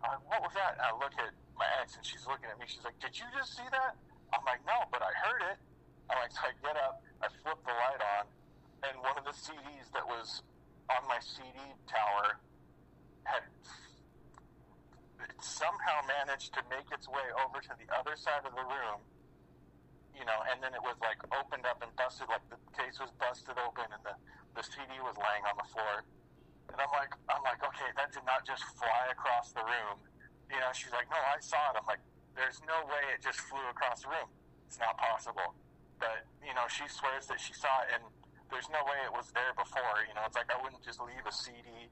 I'm 0.00 0.16
like, 0.16 0.24
what 0.24 0.40
was 0.40 0.56
that? 0.56 0.80
And 0.80 0.88
I 0.88 0.92
look 0.96 1.12
at 1.20 1.36
my 1.52 1.68
ex, 1.84 2.00
and 2.00 2.04
she's 2.04 2.24
looking 2.24 2.48
at 2.48 2.56
me. 2.56 2.64
She's 2.64 2.80
like, 2.80 2.96
did 2.96 3.12
you 3.12 3.28
just 3.36 3.60
see 3.60 3.68
that? 3.68 3.92
I'm 4.32 4.40
like, 4.48 4.64
no, 4.64 4.88
but 4.88 5.04
I 5.04 5.12
heard 5.20 5.44
it. 5.52 5.60
I'm 6.08 6.16
like, 6.24 6.32
so 6.32 6.48
I 6.48 6.56
get 6.64 6.80
up, 6.80 7.04
I 7.20 7.28
flip 7.44 7.60
the 7.60 7.76
light 7.76 8.00
on, 8.00 8.24
and 8.88 8.94
one 9.04 9.20
of 9.20 9.24
the 9.28 9.36
CDs 9.36 9.92
that 9.92 10.04
was 10.08 10.40
on 10.88 11.04
my 11.12 11.20
CD 11.20 11.60
tower 11.88 12.40
had 13.28 13.44
it 15.24 15.40
somehow 15.40 16.04
managed 16.04 16.52
to 16.52 16.60
make 16.68 16.88
its 16.92 17.08
way 17.08 17.24
over 17.40 17.60
to 17.60 17.72
the 17.80 17.88
other 17.96 18.16
side 18.16 18.44
of 18.44 18.52
the 18.52 18.64
room 18.64 19.00
you 20.14 20.22
know, 20.22 20.38
and 20.46 20.62
then 20.62 20.70
it 20.72 20.82
was 20.82 20.94
like 21.02 21.18
opened 21.34 21.66
up 21.66 21.82
and 21.82 21.90
busted, 21.98 22.30
like 22.30 22.46
the 22.46 22.58
case 22.78 23.02
was 23.02 23.10
busted 23.18 23.58
open 23.58 23.90
and 23.90 24.02
the, 24.06 24.14
the 24.54 24.62
CD 24.62 25.02
was 25.02 25.18
laying 25.18 25.42
on 25.42 25.58
the 25.58 25.68
floor. 25.74 26.06
And 26.70 26.78
I'm 26.78 26.90
like, 26.94 27.12
I'm 27.28 27.42
like, 27.42 27.60
okay, 27.60 27.90
that 27.98 28.14
did 28.14 28.24
not 28.24 28.46
just 28.46 28.62
fly 28.78 29.10
across 29.10 29.52
the 29.52 29.62
room. 29.66 30.00
You 30.48 30.58
know, 30.62 30.70
she's 30.72 30.94
like, 30.94 31.10
no, 31.10 31.18
I 31.18 31.42
saw 31.42 31.74
it. 31.74 31.82
I'm 31.82 31.86
like, 31.86 32.02
there's 32.38 32.62
no 32.64 32.86
way 32.86 33.02
it 33.12 33.20
just 33.20 33.42
flew 33.50 33.62
across 33.68 34.06
the 34.06 34.10
room. 34.14 34.30
It's 34.70 34.78
not 34.78 34.96
possible. 34.96 35.54
But, 35.98 36.26
you 36.42 36.54
know, 36.54 36.63
she 36.74 36.86
swears 36.90 37.26
that 37.30 37.38
she 37.38 37.54
saw 37.54 37.86
it 37.86 37.94
and 37.94 38.02
there's 38.50 38.66
no 38.70 38.82
way 38.82 38.98
it 39.06 39.12
was 39.14 39.30
there 39.30 39.54
before. 39.54 40.02
You 40.10 40.14
know, 40.14 40.26
it's 40.26 40.34
like 40.34 40.50
I 40.50 40.58
wouldn't 40.62 40.82
just 40.82 40.98
leave 41.00 41.22
a 41.26 41.32
CD, 41.32 41.86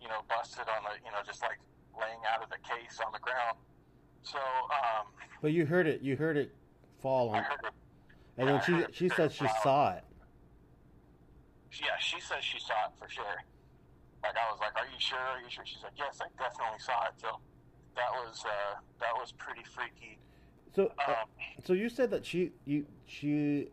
you 0.00 0.08
know, 0.08 0.24
busted 0.28 0.64
on 0.68 0.88
the, 0.88 0.96
you 1.04 1.12
know, 1.12 1.20
just 1.24 1.42
like 1.44 1.60
laying 1.92 2.20
out 2.32 2.42
of 2.42 2.48
the 2.48 2.60
case 2.64 2.96
on 3.04 3.12
the 3.12 3.20
ground. 3.20 3.60
So, 4.24 4.38
um, 4.40 5.12
But 5.40 5.52
you 5.52 5.66
heard 5.66 5.86
it. 5.86 6.00
You 6.00 6.16
heard 6.16 6.36
it 6.36 6.54
fall 7.00 7.30
on, 7.30 7.44
it. 7.44 7.46
and 8.38 8.48
then 8.48 8.60
she 8.64 8.84
she 8.92 9.08
said 9.08 9.32
she 9.32 9.46
saw 9.62 9.92
it. 9.92 10.04
Yeah, 11.80 11.98
she 11.98 12.20
says 12.20 12.44
she 12.44 12.58
saw 12.60 12.86
it 12.86 12.92
for 13.00 13.08
sure. 13.08 13.42
Like 14.22 14.36
I 14.36 14.50
was 14.52 14.60
like, 14.60 14.76
"Are 14.76 14.86
you 14.86 15.00
sure? 15.00 15.18
Are 15.18 15.40
you 15.40 15.50
sure?" 15.50 15.64
She's 15.66 15.82
like, 15.82 15.98
"Yes, 15.98 16.20
I 16.20 16.28
definitely 16.38 16.78
saw 16.78 17.06
it." 17.06 17.14
So 17.16 17.40
that 17.96 18.10
was 18.12 18.44
uh, 18.46 18.78
that 19.00 19.12
was 19.18 19.32
pretty 19.32 19.64
freaky. 19.64 20.18
So 20.76 20.92
uh, 21.06 21.10
Um, 21.10 21.28
so 21.64 21.72
you 21.72 21.88
said 21.88 22.10
that 22.12 22.24
she 22.24 22.52
you 22.64 22.86
she 23.06 23.70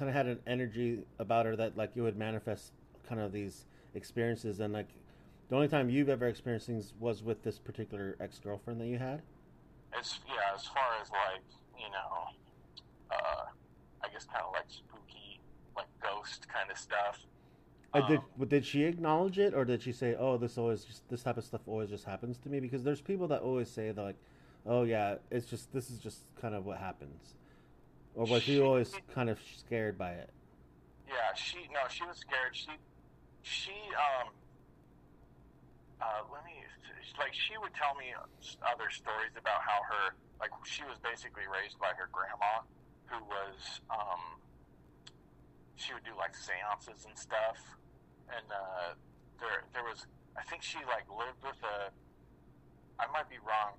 kind 0.00 0.08
of 0.08 0.16
had 0.16 0.26
an 0.26 0.38
energy 0.46 1.00
about 1.18 1.44
her 1.44 1.54
that 1.56 1.76
like 1.76 1.90
it 1.94 2.00
would 2.00 2.16
manifest 2.16 2.72
kind 3.06 3.20
of 3.20 3.32
these 3.32 3.66
experiences 3.94 4.58
and 4.58 4.72
like 4.72 4.88
the 5.50 5.54
only 5.56 5.68
time 5.68 5.90
you've 5.90 6.08
ever 6.08 6.26
experienced 6.26 6.68
things 6.68 6.94
was 6.98 7.22
with 7.22 7.42
this 7.42 7.58
particular 7.58 8.16
ex 8.18 8.38
girlfriend 8.38 8.80
that 8.80 8.86
you 8.86 8.98
had. 8.98 9.20
as 9.98 10.20
yeah, 10.26 10.54
as 10.54 10.64
far 10.64 10.84
as 11.02 11.10
like 11.10 11.42
you 11.78 11.90
know, 11.90 12.28
uh, 13.10 13.44
I 14.02 14.08
guess 14.10 14.24
kind 14.24 14.44
of 14.46 14.52
like 14.54 14.64
spooky, 14.68 15.40
like 15.76 15.86
ghost 16.02 16.48
kind 16.48 16.70
of 16.70 16.78
stuff. 16.78 17.18
Uh, 17.92 18.00
did 18.06 18.18
Um, 18.20 18.24
but 18.38 18.48
did 18.48 18.64
she 18.64 18.84
acknowledge 18.84 19.38
it, 19.38 19.52
or 19.52 19.64
did 19.66 19.82
she 19.82 19.92
say, 19.92 20.14
"Oh, 20.18 20.38
this 20.38 20.56
always 20.56 20.84
just 20.84 21.08
this 21.10 21.22
type 21.24 21.36
of 21.36 21.44
stuff 21.44 21.62
always 21.66 21.90
just 21.90 22.04
happens 22.04 22.38
to 22.38 22.48
me"? 22.48 22.60
Because 22.60 22.84
there's 22.84 23.02
people 23.02 23.28
that 23.28 23.42
always 23.42 23.68
say 23.70 23.90
that, 23.92 24.02
like, 24.02 24.16
"Oh 24.64 24.84
yeah, 24.84 25.16
it's 25.30 25.46
just 25.50 25.72
this 25.72 25.90
is 25.90 25.98
just 25.98 26.24
kind 26.40 26.54
of 26.54 26.64
what 26.64 26.78
happens," 26.78 27.34
or 28.14 28.26
was 28.26 28.42
she 28.42 28.54
She- 28.56 28.60
always 28.60 28.92
kind 29.14 29.30
of 29.30 29.38
scared 29.56 29.96
by 29.98 30.12
it? 30.12 30.30
Yeah, 31.08 31.34
she 31.34 31.58
no, 31.72 31.80
she 31.88 32.04
was 32.04 32.18
scared. 32.18 32.54
She 32.54 32.70
she 33.42 33.72
um 33.96 34.28
uh 36.00 36.22
let 36.32 36.44
me 36.44 36.54
like 37.18 37.34
she 37.34 37.56
would 37.58 37.74
tell 37.74 37.94
me 37.96 38.12
other 38.62 38.88
stories 38.90 39.32
about 39.36 39.60
how 39.62 39.80
her 39.88 40.14
like 40.40 40.50
she 40.64 40.84
was 40.84 40.98
basically 41.02 41.44
raised 41.52 41.78
by 41.78 41.88
her 41.98 42.08
grandma 42.12 42.62
who 43.06 43.18
was 43.24 43.80
um 43.90 44.38
she 45.76 45.92
would 45.94 46.04
do 46.04 46.12
like 46.16 46.34
seances 46.36 47.04
and 47.06 47.16
stuff 47.18 47.58
and 48.30 48.46
uh 48.52 48.94
there 49.40 49.64
there 49.72 49.84
was 49.84 50.06
I 50.38 50.42
think 50.44 50.62
she 50.62 50.78
like 50.86 51.04
lived 51.10 51.42
with 51.42 51.58
a 51.64 51.90
I 53.02 53.06
might 53.12 53.28
be 53.28 53.38
wrong 53.42 53.74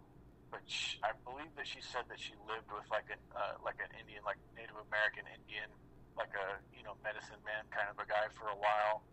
but 0.51 0.61
she, 0.67 0.99
I 1.01 1.15
believe 1.23 1.49
that 1.55 1.65
she 1.65 1.79
said 1.79 2.05
that 2.11 2.19
she 2.19 2.35
lived 2.45 2.67
with 2.69 2.85
like 2.91 3.07
an 3.07 3.21
uh, 3.33 3.57
like 3.63 3.79
an 3.79 3.89
Indian 3.95 4.21
like 4.27 4.37
Native 4.53 4.77
American 4.77 5.25
Indian 5.31 5.71
like 6.19 6.35
a 6.35 6.59
you 6.75 6.83
know 6.83 6.99
medicine 7.01 7.39
man 7.47 7.63
kind 7.71 7.87
of 7.87 7.97
a 7.97 8.05
guy 8.05 8.27
for 8.35 8.51
a 8.51 8.59
while. 8.59 9.07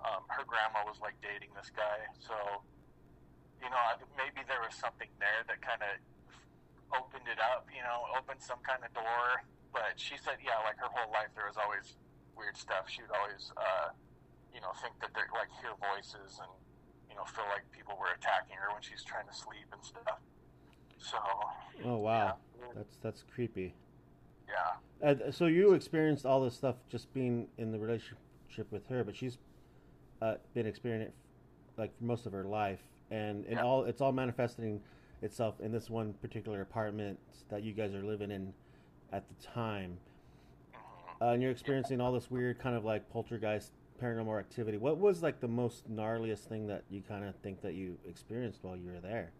Um, 0.00 0.24
her 0.32 0.46
grandma 0.48 0.86
was 0.88 0.96
like 1.04 1.20
dating 1.20 1.52
this 1.52 1.68
guy, 1.70 2.08
so 2.16 2.34
you 3.60 3.68
know 3.68 3.80
maybe 4.16 4.40
there 4.48 4.64
was 4.64 4.72
something 4.74 5.10
there 5.20 5.44
that 5.46 5.60
kind 5.60 5.84
of 5.84 6.00
opened 6.94 7.28
it 7.28 7.36
up, 7.36 7.68
you 7.68 7.84
know, 7.84 8.08
opened 8.16 8.40
some 8.40 8.60
kind 8.64 8.80
of 8.80 8.90
door. 8.96 9.44
But 9.72 10.00
she 10.00 10.16
said, 10.16 10.40
yeah, 10.40 10.56
like 10.64 10.80
her 10.80 10.88
whole 10.88 11.12
life 11.12 11.28
there 11.36 11.44
was 11.44 11.60
always 11.60 11.96
weird 12.32 12.56
stuff. 12.56 12.88
She 12.88 13.04
would 13.04 13.12
always, 13.12 13.52
uh, 13.56 13.92
you 14.54 14.64
know, 14.64 14.72
think 14.80 14.96
that 15.04 15.12
they 15.12 15.24
like 15.36 15.52
hear 15.60 15.76
voices 15.76 16.40
and 16.40 16.52
you 17.12 17.16
know 17.16 17.24
feel 17.28 17.46
like 17.52 17.68
people 17.72 17.96
were 18.00 18.12
attacking 18.16 18.56
her 18.56 18.72
when 18.72 18.80
she's 18.80 19.04
trying 19.04 19.28
to 19.28 19.36
sleep 19.36 19.68
and 19.72 19.82
stuff. 19.84 20.24
So 20.98 21.18
Oh 21.84 21.96
wow, 21.98 22.36
yeah, 22.58 22.64
that's 22.76 22.96
that's 23.02 23.24
creepy. 23.34 23.74
yeah. 24.48 25.08
Uh, 25.10 25.30
so 25.30 25.46
you 25.46 25.72
experienced 25.74 26.26
all 26.26 26.40
this 26.40 26.54
stuff 26.54 26.76
just 26.88 27.12
being 27.14 27.46
in 27.56 27.70
the 27.70 27.78
relationship 27.78 28.66
with 28.70 28.86
her, 28.88 29.04
but 29.04 29.14
she's 29.16 29.38
uh, 30.20 30.34
been 30.54 30.66
experiencing 30.66 31.08
it 31.08 31.14
like 31.76 31.96
for 31.96 32.04
most 32.04 32.26
of 32.26 32.32
her 32.32 32.44
life, 32.44 32.80
and 33.10 33.44
and 33.46 33.54
Yeah. 33.56 33.64
all 33.64 33.84
it's 33.84 34.00
all 34.00 34.12
manifesting 34.12 34.80
itself 35.22 35.60
in 35.60 35.70
this 35.72 35.88
one 35.88 36.14
particular 36.14 36.60
apartment 36.60 37.18
that 37.48 37.62
you 37.62 37.72
guys 37.72 37.94
are 37.94 38.02
living 38.02 38.30
in 38.30 38.52
at 39.12 39.24
the 39.28 39.34
time, 39.46 39.98
Mhm. 40.74 41.22
uh, 41.22 41.32
and 41.32 41.42
you're 41.42 41.50
experiencing 41.52 42.00
all 42.00 42.12
this 42.12 42.30
weird 42.30 42.58
kind 42.58 42.76
of 42.76 42.84
like 42.84 43.08
poltergeist 43.10 43.72
paranormal 44.02 44.38
activity. 44.38 44.76
What 44.78 44.98
was 44.98 45.22
like 45.22 45.40
the 45.40 45.48
most 45.48 45.88
gnarliest 45.90 46.44
thing 46.48 46.66
that 46.68 46.84
you 46.90 47.02
kind 47.02 47.24
of 47.24 47.34
think 47.36 47.62
that 47.62 47.74
you 47.74 47.98
experienced 48.06 48.62
while 48.62 48.76
you 48.76 48.90
were 48.90 49.00
there? 49.00 49.32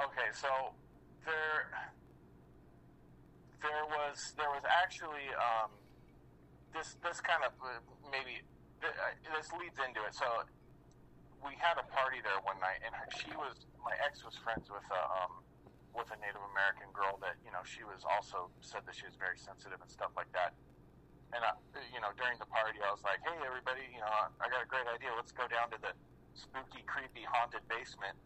Okay, 0.00 0.32
so 0.32 0.48
there 1.28 1.68
there 3.60 3.84
was 3.92 4.32
there 4.40 4.48
was 4.48 4.64
actually 4.64 5.28
um, 5.36 5.68
this 6.72 6.96
this 7.04 7.20
kind 7.20 7.44
of 7.44 7.52
uh, 7.60 7.76
maybe 8.08 8.40
uh, 8.80 8.88
this 9.36 9.52
leads 9.52 9.76
into 9.84 10.00
it. 10.08 10.16
So 10.16 10.26
we 11.44 11.54
had 11.60 11.76
a 11.76 11.86
party 11.92 12.24
there 12.24 12.40
one 12.42 12.56
night, 12.64 12.80
and 12.80 12.96
she 13.12 13.36
was 13.36 13.68
my 13.84 13.92
ex 14.00 14.24
was 14.24 14.34
friends 14.40 14.72
with 14.72 14.86
a 14.88 15.02
um, 15.22 15.44
with 15.92 16.08
a 16.08 16.18
Native 16.24 16.42
American 16.56 16.88
girl 16.96 17.20
that 17.20 17.36
you 17.44 17.52
know 17.52 17.60
she 17.62 17.84
was 17.84 18.00
also 18.08 18.48
said 18.64 18.88
that 18.88 18.96
she 18.96 19.04
was 19.04 19.14
very 19.20 19.36
sensitive 19.36 19.78
and 19.78 19.90
stuff 19.92 20.16
like 20.16 20.30
that. 20.32 20.56
And 21.32 21.40
I, 21.40 21.56
you 21.92 22.00
know, 22.00 22.12
during 22.16 22.36
the 22.36 22.48
party, 22.48 22.80
I 22.80 22.92
was 22.92 23.04
like, 23.04 23.20
"Hey, 23.24 23.36
everybody! 23.44 23.88
You 23.92 24.00
know, 24.00 24.12
I 24.40 24.48
got 24.48 24.64
a 24.64 24.68
great 24.68 24.88
idea. 24.88 25.12
Let's 25.16 25.32
go 25.32 25.48
down 25.48 25.68
to 25.72 25.78
the 25.80 25.92
spooky, 26.32 26.80
creepy, 26.88 27.24
haunted 27.28 27.64
basement." 27.68 28.16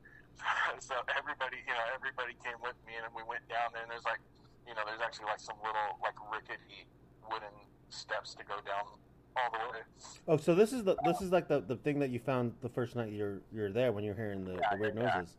so 0.81 0.95
everybody, 1.17 1.63
you 1.65 1.75
know, 1.75 1.87
everybody 1.95 2.35
came 2.45 2.59
with 2.63 2.77
me, 2.87 2.99
and 2.99 3.09
we 3.15 3.23
went 3.25 3.47
down 3.49 3.73
there. 3.73 3.83
And 3.83 3.91
there's 3.91 4.07
like, 4.07 4.21
you 4.67 4.75
know, 4.75 4.83
there's 4.87 5.01
actually 5.01 5.27
like 5.31 5.41
some 5.41 5.57
little 5.63 5.99
like 6.03 6.17
rickety 6.29 6.87
wooden 7.27 7.55
steps 7.89 8.35
to 8.35 8.45
go 8.45 8.59
down 8.65 8.85
all 9.37 9.51
the 9.53 9.61
way. 9.73 9.83
Oh, 10.29 10.37
so 10.37 10.55
this 10.55 10.73
is 10.73 10.85
the 10.85 10.97
this 11.05 11.21
is 11.21 11.31
like 11.31 11.49
the, 11.49 11.61
the 11.61 11.77
thing 11.77 11.99
that 12.01 12.11
you 12.11 12.19
found 12.19 12.53
the 12.63 12.69
first 12.69 12.97
night 12.97 13.13
you're 13.13 13.41
you're 13.53 13.71
there 13.71 13.93
when 13.93 14.05
you're 14.05 14.17
hearing 14.17 14.45
the, 14.45 14.57
Yeah, 14.57 14.71
the 14.73 14.79
weird 14.81 14.97
yeah, 14.97 15.03
noises. 15.03 15.37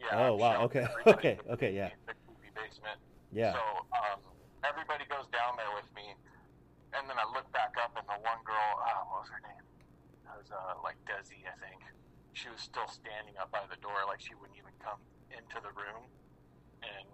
Yeah. 0.00 0.28
Oh, 0.28 0.34
wow, 0.34 0.64
okay, 0.64 0.86
okay, 1.06 1.38
okay, 1.50 1.72
yeah. 1.76 1.92
The 2.08 2.16
creepy 2.24 2.50
basement. 2.56 2.98
Yeah. 3.32 3.52
So 3.52 3.62
um, 3.92 4.20
everybody 4.64 5.04
goes 5.12 5.28
down 5.28 5.60
there 5.60 5.70
with 5.76 5.88
me, 5.94 6.16
and 6.96 7.04
then 7.04 7.16
I 7.20 7.26
look 7.36 7.46
back 7.52 7.76
up, 7.76 7.92
and 7.94 8.06
the 8.08 8.18
one 8.24 8.40
girl, 8.48 8.70
uh, 8.80 9.04
what 9.12 9.22
was 9.22 9.30
her 9.30 9.42
name? 9.44 9.64
It 10.24 10.34
was 10.40 10.48
uh, 10.48 10.80
like 10.82 10.96
Desi, 11.04 11.44
I 11.44 11.54
think. 11.60 11.84
She 12.40 12.48
was 12.48 12.64
still 12.64 12.88
standing 12.88 13.36
up 13.36 13.52
by 13.52 13.68
the 13.68 13.76
door, 13.84 14.00
like 14.08 14.24
she 14.24 14.32
wouldn't 14.32 14.56
even 14.56 14.72
come 14.80 14.96
into 15.28 15.60
the 15.60 15.68
room. 15.76 16.08
And 16.80 17.04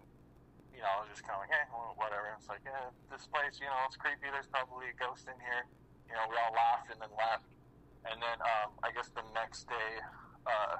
you 0.70 0.78
know, 0.78 0.86
I 0.86 0.96
was 1.02 1.10
just 1.10 1.26
kind 1.26 1.34
of 1.34 1.50
like, 1.50 1.54
eh, 1.56 1.66
well, 1.74 1.98
whatever. 1.98 2.30
It's 2.38 2.46
like, 2.46 2.62
yeah, 2.62 2.94
this 3.10 3.26
place, 3.26 3.58
you 3.58 3.66
know, 3.66 3.74
it's 3.90 3.98
creepy. 3.98 4.30
There's 4.30 4.46
probably 4.46 4.92
a 4.92 4.96
ghost 5.00 5.26
in 5.26 5.34
here. 5.42 5.66
You 6.06 6.14
know, 6.14 6.30
we 6.30 6.38
all 6.38 6.54
laughed 6.54 6.94
and 6.94 7.02
then 7.02 7.10
left. 7.18 7.50
And 8.06 8.22
then 8.22 8.38
um, 8.38 8.78
I 8.86 8.94
guess 8.94 9.10
the 9.10 9.26
next 9.34 9.66
day, 9.66 9.98
uh, 10.46 10.78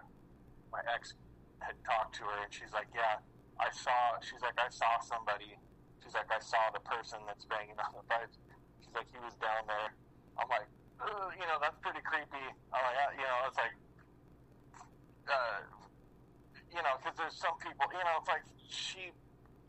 my 0.70 0.78
ex 0.94 1.18
had 1.58 1.74
talked 1.82 2.14
to 2.20 2.28
her, 2.30 2.46
and 2.46 2.52
she's 2.54 2.70
like, 2.70 2.86
yeah, 2.94 3.18
I 3.58 3.72
saw. 3.74 4.22
She's 4.22 4.44
like, 4.46 4.54
I 4.62 4.70
saw 4.70 5.02
somebody. 5.02 5.58
She's 6.04 6.14
like, 6.14 6.30
I 6.30 6.38
saw 6.38 6.70
the 6.70 6.84
person 6.86 7.18
that's 7.26 7.42
banging 7.50 7.74
on 7.82 7.98
the 7.98 8.06
pipes. 8.06 8.38
She's 8.78 8.94
like, 8.94 9.10
he 9.10 9.18
was 9.18 9.34
down 9.42 9.66
there. 9.66 9.90
I'm 10.38 10.46
like, 10.46 10.70
you 11.34 11.46
know, 11.50 11.58
that's 11.58 11.82
pretty 11.82 12.04
creepy. 12.06 12.46
I'm 12.70 12.82
like, 12.84 13.18
you 13.18 13.26
know, 13.26 13.50
it's 13.50 13.58
like, 13.58 13.74
uh, 15.28 15.60
you 16.72 16.82
know, 16.82 16.98
because 16.98 17.16
there's 17.16 17.36
some 17.36 17.56
people, 17.58 17.86
you 17.92 18.02
know, 18.04 18.20
it's 18.20 18.28
like 18.28 18.44
she, 18.68 19.10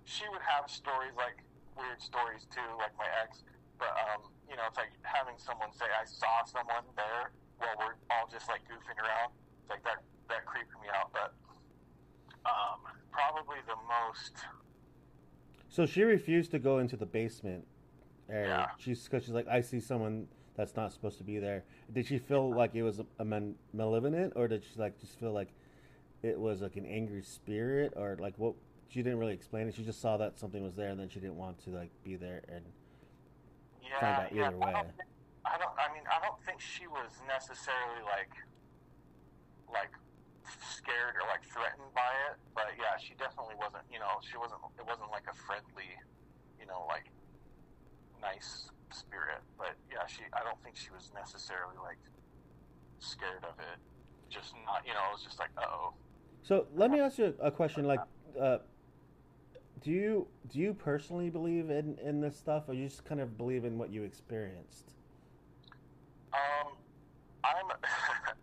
she 0.04 0.26
would 0.30 0.44
have 0.44 0.70
stories 0.70 1.14
like 1.16 1.44
weird 1.78 2.02
stories 2.02 2.46
too, 2.50 2.66
like 2.78 2.94
my 2.98 3.08
ex. 3.24 3.44
But 3.78 3.94
um, 4.10 4.34
you 4.50 4.58
know, 4.58 4.66
it's 4.68 4.78
like 4.78 4.92
having 5.04 5.38
someone 5.38 5.70
say, 5.74 5.86
I 5.86 6.06
saw 6.06 6.44
someone 6.46 6.86
there 6.98 7.32
while 7.62 7.76
we're 7.78 7.98
all 8.10 8.26
just 8.32 8.50
like 8.50 8.66
goofing 8.66 8.98
around. 8.98 9.34
It's 9.62 9.70
like 9.70 9.84
that 9.86 10.02
that 10.30 10.46
creeped 10.46 10.74
me 10.82 10.90
out. 10.90 11.14
But 11.14 11.34
um, 12.46 12.82
probably 13.12 13.62
the 13.68 13.78
most 13.86 14.34
So 15.70 15.86
she 15.86 16.04
refused 16.04 16.52
to 16.52 16.60
go 16.60 16.80
into 16.80 16.98
the 16.98 17.06
basement 17.06 17.66
area. 18.29 18.48
Yeah. 18.48 18.67
She's 18.77 19.03
because 19.03 19.24
she's 19.25 19.34
like, 19.34 19.48
I 19.48 19.62
see 19.62 19.79
someone 19.79 20.27
that's 20.55 20.75
not 20.75 20.91
supposed 20.91 21.17
to 21.19 21.24
be 21.24 21.38
there. 21.39 21.63
Did 21.93 22.05
she 22.07 22.17
feel 22.17 22.53
like 22.53 22.75
it 22.75 22.84
was 22.84 23.00
a, 23.00 23.05
a 23.19 23.25
man, 23.25 23.55
malevolent, 23.74 24.34
or 24.36 24.48
did 24.48 24.63
she 24.63 24.79
like 24.79 25.00
just 25.00 25.19
feel 25.19 25.31
like 25.31 25.50
it 26.24 26.39
was 26.39 26.62
like 26.62 26.75
an 26.75 26.86
angry 26.86 27.22
spirit, 27.22 27.93
or 27.96 28.17
like 28.19 28.34
what? 28.38 28.55
She 28.89 29.03
didn't 29.03 29.19
really 29.19 29.34
explain 29.34 29.67
it. 29.67 29.75
She 29.75 29.84
just 29.84 30.01
saw 30.01 30.17
that 30.17 30.39
something 30.39 30.63
was 30.63 30.75
there, 30.75 30.89
and 30.89 31.00
then 31.00 31.10
she 31.10 31.19
didn't 31.19 31.38
want 31.38 31.63
to 31.65 31.69
like 31.72 31.91
be 32.03 32.15
there. 32.15 32.41
And 32.48 32.63
yeah, 33.84 34.00
Find 34.00 34.25
out 34.25 34.34
yeah. 34.34 34.48
either 34.48 34.55
I 34.55 34.65
way. 34.65 34.74
don't, 34.74 34.88
I 35.46 35.57
don't. 35.57 35.75
I 35.77 35.93
mean, 35.93 36.03
I 36.10 36.25
don't 36.25 36.39
think 36.43 36.60
she 36.60 36.88
was 36.88 37.12
necessarily 37.27 38.01
like 38.03 38.31
like 39.72 39.91
scared 40.72 41.15
or 41.19 41.27
like 41.27 41.43
threatened 41.46 41.91
by 41.93 42.12
it. 42.31 42.39
But 42.55 42.74
yeah, 42.79 42.98
she 42.98 43.13
definitely 43.15 43.55
wasn't. 43.60 43.84
You 43.91 44.00
know, 44.00 44.19
she 44.25 44.38
wasn't. 44.38 44.60
It 44.79 44.86
wasn't 44.88 45.12
like 45.12 45.27
a 45.29 45.36
friendly, 45.36 45.91
you 46.60 46.65
know, 46.65 46.88
like 46.88 47.12
nice 48.22 48.70
spirit. 48.92 49.42
But 49.58 49.76
yeah, 49.92 50.06
she. 50.08 50.24
I 50.34 50.44
don't 50.44 50.62
think 50.64 50.76
she 50.76 50.90
was 50.92 51.12
necessarily 51.14 51.76
like 51.82 52.00
scared 53.00 53.44
of 53.44 53.60
it. 53.60 53.80
Just 54.30 54.54
not. 54.66 54.84
You 54.86 54.94
know, 54.94 55.00
it 55.10 55.14
was 55.14 55.24
just 55.24 55.40
like, 55.40 55.50
uh 55.58 55.66
oh. 55.66 55.94
so, 56.44 56.68
let 56.76 56.92
me 56.92 57.00
ask 57.00 57.18
you 57.18 57.34
a 57.42 57.52
question. 57.52 57.86
Like, 57.86 58.02
uh, 58.40 58.60
do 59.82 59.92
you 59.92 60.28
do 60.50 60.60
you 60.60 60.74
personally 60.74 61.30
believe 61.30 61.70
in 61.70 61.98
in 62.04 62.22
this 62.22 62.36
stuff, 62.36 62.66
or 62.68 62.74
you 62.74 62.88
just 62.88 63.06
kind 63.06 63.22
of 63.22 63.38
believe 63.38 63.66
in 63.66 63.78
what 63.78 63.92
you 63.92 64.04
experienced? 64.04 64.94
Um, 66.34 66.74
I'm 67.44 67.68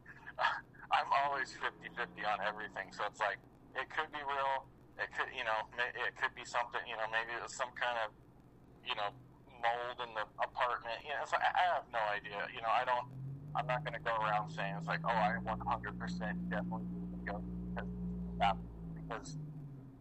I'm 0.95 1.11
always 1.11 1.51
50-50 1.59 2.23
on 2.23 2.39
everything. 2.47 2.95
So 2.95 3.03
it's 3.11 3.21
like 3.21 3.39
it 3.75 3.91
could 3.91 4.11
be 4.15 4.23
real. 4.23 4.67
It 4.95 5.11
could, 5.11 5.27
you 5.35 5.43
know, 5.43 5.67
it 5.75 6.15
could 6.15 6.31
be 6.39 6.47
something. 6.47 6.81
You 6.87 6.95
know, 6.95 7.11
maybe 7.11 7.35
it 7.35 7.43
was 7.43 7.53
some 7.53 7.75
kind 7.75 7.99
of, 8.07 8.15
you 8.87 8.95
know, 8.95 9.11
mold 9.65 9.99
in 10.05 10.13
the 10.15 10.25
apartment. 10.39 11.01
You 11.03 11.17
know, 11.17 11.25
it's 11.25 11.33
like 11.33 11.43
I 11.43 11.75
have 11.75 11.89
no 11.89 12.03
idea. 12.13 12.45
You 12.53 12.61
know, 12.61 12.71
I 12.71 12.85
don't. 12.85 13.09
I'm 13.57 13.67
not 13.67 13.85
going 13.87 13.95
to 13.95 14.03
go 14.03 14.13
around 14.19 14.51
saying 14.51 14.75
it's 14.79 14.89
like, 14.91 15.01
oh, 15.07 15.15
I 15.15 15.39
100% 15.39 15.47
definitely 16.51 16.91
believe 16.91 17.15
in 17.15 17.23
ghosts 17.25 17.55
because 17.71 17.89
because 18.99 19.37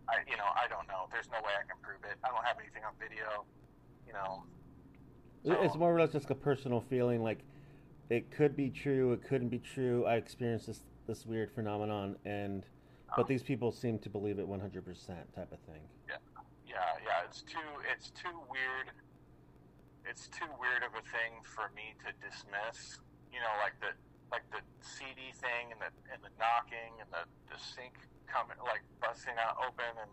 I, 0.10 0.26
you 0.28 0.36
know, 0.38 0.50
I 0.58 0.68
don't 0.68 0.88
know. 0.88 1.06
There's 1.12 1.30
no 1.30 1.38
way 1.46 1.54
I 1.54 1.64
can 1.64 1.78
prove 1.82 2.02
it. 2.04 2.18
I 2.24 2.30
don't 2.30 2.44
have 2.44 2.58
anything 2.60 2.82
on 2.84 2.94
video. 3.00 3.46
You 4.08 4.14
know. 4.14 4.44
It's 5.46 5.76
more 5.76 5.94
or 5.96 6.00
less 6.00 6.12
just 6.14 6.30
a 6.32 6.36
personal 6.36 6.82
feeling. 6.90 7.22
Like, 7.22 7.40
it 8.10 8.32
could 8.32 8.56
be 8.56 8.70
true, 8.70 9.12
it 9.14 9.24
couldn't 9.28 9.50
be 9.50 9.60
true. 9.60 10.06
I 10.06 10.16
experienced 10.16 10.68
this 10.68 10.82
this 11.08 11.26
weird 11.26 11.52
phenomenon, 11.52 12.16
and 12.26 12.66
but 13.16 13.24
Um, 13.24 13.28
these 13.28 13.44
people 13.44 13.72
seem 13.72 14.00
to 14.00 14.10
believe 14.10 14.40
it 14.40 14.48
100% 14.48 15.08
type 15.36 15.52
of 15.52 15.60
thing. 15.60 15.82
Yeah 16.08 16.16
Yeah, 16.66 16.76
yeah, 17.06 17.26
it's 17.26 17.42
too 17.42 17.60
it's 17.92 18.10
too 18.12 18.40
weird. 18.50 18.90
It's 20.04 20.28
too 20.28 20.50
weird 20.60 20.84
of 20.84 20.94
a 20.94 21.04
thing 21.08 21.40
for 21.44 21.72
me 21.76 21.96
to 22.04 22.12
dismiss. 22.20 23.00
you 23.32 23.40
know, 23.40 23.54
like 23.64 23.80
the 23.80 23.96
like 24.34 24.50
the 24.50 24.66
CD 24.82 25.30
thing 25.38 25.70
and 25.70 25.78
the 25.78 25.94
and 26.10 26.18
the 26.26 26.34
knocking 26.42 26.98
and 26.98 27.10
the 27.14 27.22
the 27.54 27.58
sink 27.62 27.94
coming 28.26 28.58
like 28.66 28.82
busting 28.98 29.38
out 29.38 29.62
open 29.62 29.94
and 30.02 30.10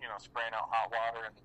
you 0.00 0.04
know 0.04 0.20
spraying 0.20 0.52
out 0.52 0.68
hot 0.68 0.92
water 0.92 1.32
and 1.32 1.40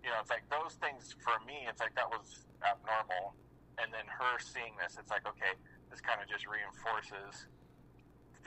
you 0.00 0.08
know 0.08 0.16
it's 0.24 0.32
like 0.32 0.48
those 0.48 0.80
things 0.80 1.12
for 1.20 1.36
me 1.44 1.68
it's 1.68 1.84
like 1.84 1.92
that 1.92 2.08
was 2.08 2.48
abnormal 2.64 3.36
and 3.76 3.92
then 3.92 4.08
her 4.08 4.40
seeing 4.40 4.72
this 4.80 4.96
it's 4.96 5.12
like 5.12 5.28
okay 5.28 5.52
this 5.92 6.00
kind 6.00 6.24
of 6.24 6.26
just 6.28 6.48
reinforces 6.48 7.44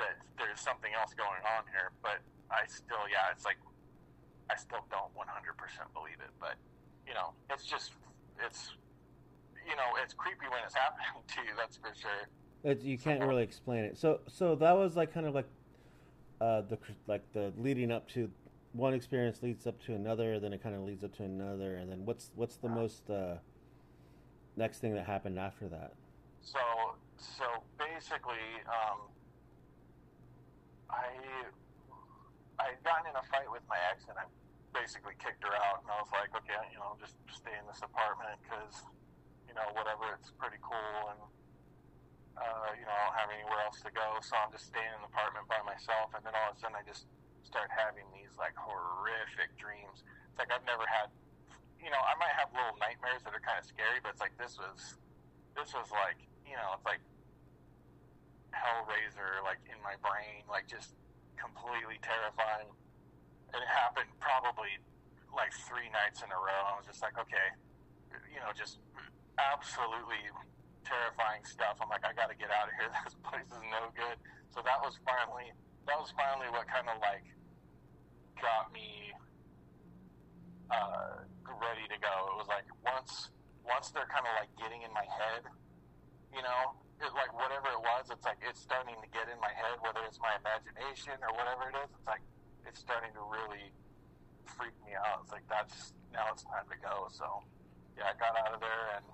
that 0.01 0.17
there's 0.41 0.57
something 0.57 0.97
else 0.97 1.13
going 1.13 1.45
on 1.45 1.61
here 1.69 1.93
but 2.01 2.25
I 2.49 2.65
still 2.65 3.05
yeah 3.05 3.29
it's 3.29 3.45
like 3.45 3.61
I 4.49 4.57
still 4.57 4.81
don't 4.89 5.13
100% 5.13 5.29
believe 5.93 6.17
it 6.17 6.33
but 6.41 6.57
you 7.11 7.15
know 7.15 7.31
it's 7.49 7.65
just 7.65 7.91
it's 8.45 8.71
you 9.67 9.75
know 9.75 9.89
it's 10.01 10.13
creepy 10.13 10.47
when 10.49 10.61
it's 10.65 10.75
happening 10.83 11.21
to 11.27 11.41
you 11.41 11.51
that's 11.57 11.75
for 11.75 11.91
sure. 11.99 12.27
It's, 12.63 12.83
you 12.83 12.97
can't 12.97 13.21
really 13.21 13.43
explain 13.43 13.83
it. 13.83 13.97
So 13.97 14.21
so 14.27 14.55
that 14.55 14.71
was 14.71 14.95
like 14.95 15.13
kind 15.13 15.25
of 15.25 15.35
like 15.35 15.47
uh, 16.39 16.61
the 16.61 16.77
like 17.07 17.23
the 17.33 17.51
leading 17.57 17.91
up 17.91 18.07
to 18.11 18.29
one 18.73 18.93
experience 18.93 19.43
leads 19.43 19.67
up 19.67 19.83
to 19.83 19.93
another, 19.93 20.39
then 20.39 20.53
it 20.53 20.63
kind 20.63 20.75
of 20.75 20.81
leads 20.83 21.03
up 21.03 21.13
to 21.17 21.23
another, 21.23 21.75
and 21.75 21.91
then 21.91 22.05
what's 22.05 22.31
what's 22.35 22.55
the 22.55 22.69
most 22.69 23.09
uh, 23.09 23.35
next 24.55 24.79
thing 24.79 24.93
that 24.93 25.05
happened 25.05 25.37
after 25.37 25.67
that? 25.67 25.93
So 26.41 26.59
so 27.17 27.43
basically, 27.77 28.47
um, 28.67 28.99
I 30.89 31.09
I 32.59 32.69
had 32.69 32.83
gotten 32.83 33.09
in 33.09 33.15
a 33.15 33.23
fight 33.23 33.51
with 33.51 33.63
my 33.67 33.77
ex, 33.91 34.05
and 34.07 34.17
I 34.17 34.23
basically 34.71 35.15
kicked 35.19 35.43
her 35.43 35.53
out, 35.53 35.83
and 35.83 35.89
I 35.91 35.99
was 35.99 36.11
like, 36.11 36.31
okay, 36.33 36.63
you 36.71 36.79
know, 36.79 36.95
just 36.99 37.19
stay 37.31 37.53
in 37.55 37.65
this 37.67 37.83
apartment 37.83 38.39
because 38.43 38.83
you 39.47 39.53
know 39.53 39.67
whatever, 39.75 40.15
it's 40.15 40.31
pretty 40.39 40.59
cool 40.63 41.11
and 41.11 41.21
uh, 42.39 42.71
you 42.79 42.85
know, 42.87 42.95
I 42.95 43.01
don't 43.05 43.17
have 43.21 43.31
anywhere 43.31 43.59
else 43.67 43.83
to 43.83 43.91
go, 43.91 44.17
so 44.23 44.33
I'm 44.39 44.49
just 44.49 44.71
staying 44.71 44.87
in 44.87 45.01
the 45.03 45.11
apartment 45.11 45.45
by 45.51 45.59
myself. 45.67 46.15
And 46.15 46.23
then 46.23 46.31
all 46.33 46.55
of 46.55 46.57
a 46.57 46.59
sudden, 46.59 46.79
I 46.79 46.83
just 46.87 47.05
start 47.43 47.67
having 47.69 48.07
these 48.15 48.31
like 48.39 48.55
horrific 48.55 49.53
dreams. 49.59 50.01
It's 50.31 50.39
like 50.39 50.49
I've 50.49 50.63
never 50.63 50.87
had, 50.87 51.11
you 51.77 51.91
know, 51.91 51.99
I 51.99 52.15
might 52.17 52.33
have 52.33 52.49
little 52.55 52.77
nightmares 52.79 53.21
that 53.27 53.35
are 53.35 53.43
kind 53.43 53.59
of 53.59 53.67
scary, 53.67 53.99
but 53.99 54.15
it's 54.15 54.23
like 54.23 54.33
this 54.39 54.55
was, 54.55 54.97
this 55.53 55.75
was 55.75 55.91
like, 55.91 56.17
you 56.47 56.55
know, 56.55 56.71
it's 56.79 56.87
like 56.87 57.03
Hellraiser, 58.55 59.43
like 59.43 59.59
in 59.67 59.77
my 59.83 59.99
brain, 59.99 60.47
like 60.47 60.65
just 60.71 60.95
completely 61.35 61.99
terrifying. 61.99 62.71
It 63.51 63.65
happened 63.67 64.11
probably 64.19 64.79
like 65.35 65.51
three 65.67 65.87
nights 65.91 66.23
in 66.23 66.29
a 66.31 66.39
row. 66.39 66.61
I 66.71 66.79
was 66.79 66.87
just 66.87 67.03
like, 67.03 67.15
okay, 67.19 67.47
you 68.31 68.39
know, 68.39 68.51
just 68.55 68.79
absolutely 69.39 70.23
terrifying 70.83 71.43
stuff. 71.47 71.79
I'm 71.79 71.87
like, 71.91 72.03
I 72.03 72.11
got 72.15 72.31
to 72.31 72.37
get 72.37 72.51
out 72.51 72.67
of 72.67 72.75
here. 72.75 72.91
This 73.03 73.15
place 73.23 73.47
is 73.47 73.63
no 73.71 73.91
good. 73.95 74.17
So 74.51 74.59
that 74.63 74.79
was 74.83 74.99
finally 75.07 75.51
that 75.87 75.97
was 75.97 76.13
finally 76.13 76.47
what 76.51 76.67
kind 76.69 76.85
of 76.85 76.99
like 77.01 77.25
got 78.37 78.69
me 78.71 79.11
uh, 80.69 81.25
ready 81.59 81.85
to 81.89 81.97
go. 81.97 82.15
It 82.31 82.37
was 82.37 82.49
like 82.51 82.67
once 82.83 83.31
once 83.63 83.93
they're 83.93 84.09
kind 84.09 84.25
of 84.25 84.33
like 84.39 84.51
getting 84.57 84.81
in 84.81 84.91
my 84.91 85.05
head, 85.05 85.45
you 86.33 86.41
know, 86.41 86.75
it, 86.99 87.11
like 87.13 87.31
whatever 87.33 87.69
it 87.73 87.81
was, 87.81 88.09
it's 88.09 88.25
like 88.25 88.41
it's 88.41 88.61
starting 88.61 88.97
to 88.99 89.09
get 89.13 89.29
in 89.29 89.37
my 89.39 89.53
head, 89.53 89.79
whether 89.81 90.01
it's 90.05 90.19
my 90.19 90.33
imagination 90.37 91.17
or 91.21 91.31
whatever 91.37 91.69
it 91.69 91.77
is. 91.81 91.89
It's 91.93 92.09
like 92.09 92.23
it's 92.67 92.79
starting 92.79 93.11
to 93.13 93.23
really 93.25 93.71
freak 94.45 94.73
me 94.85 94.93
out. 94.93 95.21
It's 95.23 95.31
like 95.31 95.47
that's 95.49 95.93
now 96.13 96.27
it's 96.31 96.43
time 96.43 96.65
to 96.69 96.77
go. 96.81 97.07
So 97.11 97.25
yeah, 97.97 98.11
I 98.11 98.13
got 98.19 98.37
out 98.37 98.53
of 98.53 98.59
there 98.59 98.97
and 98.97 99.05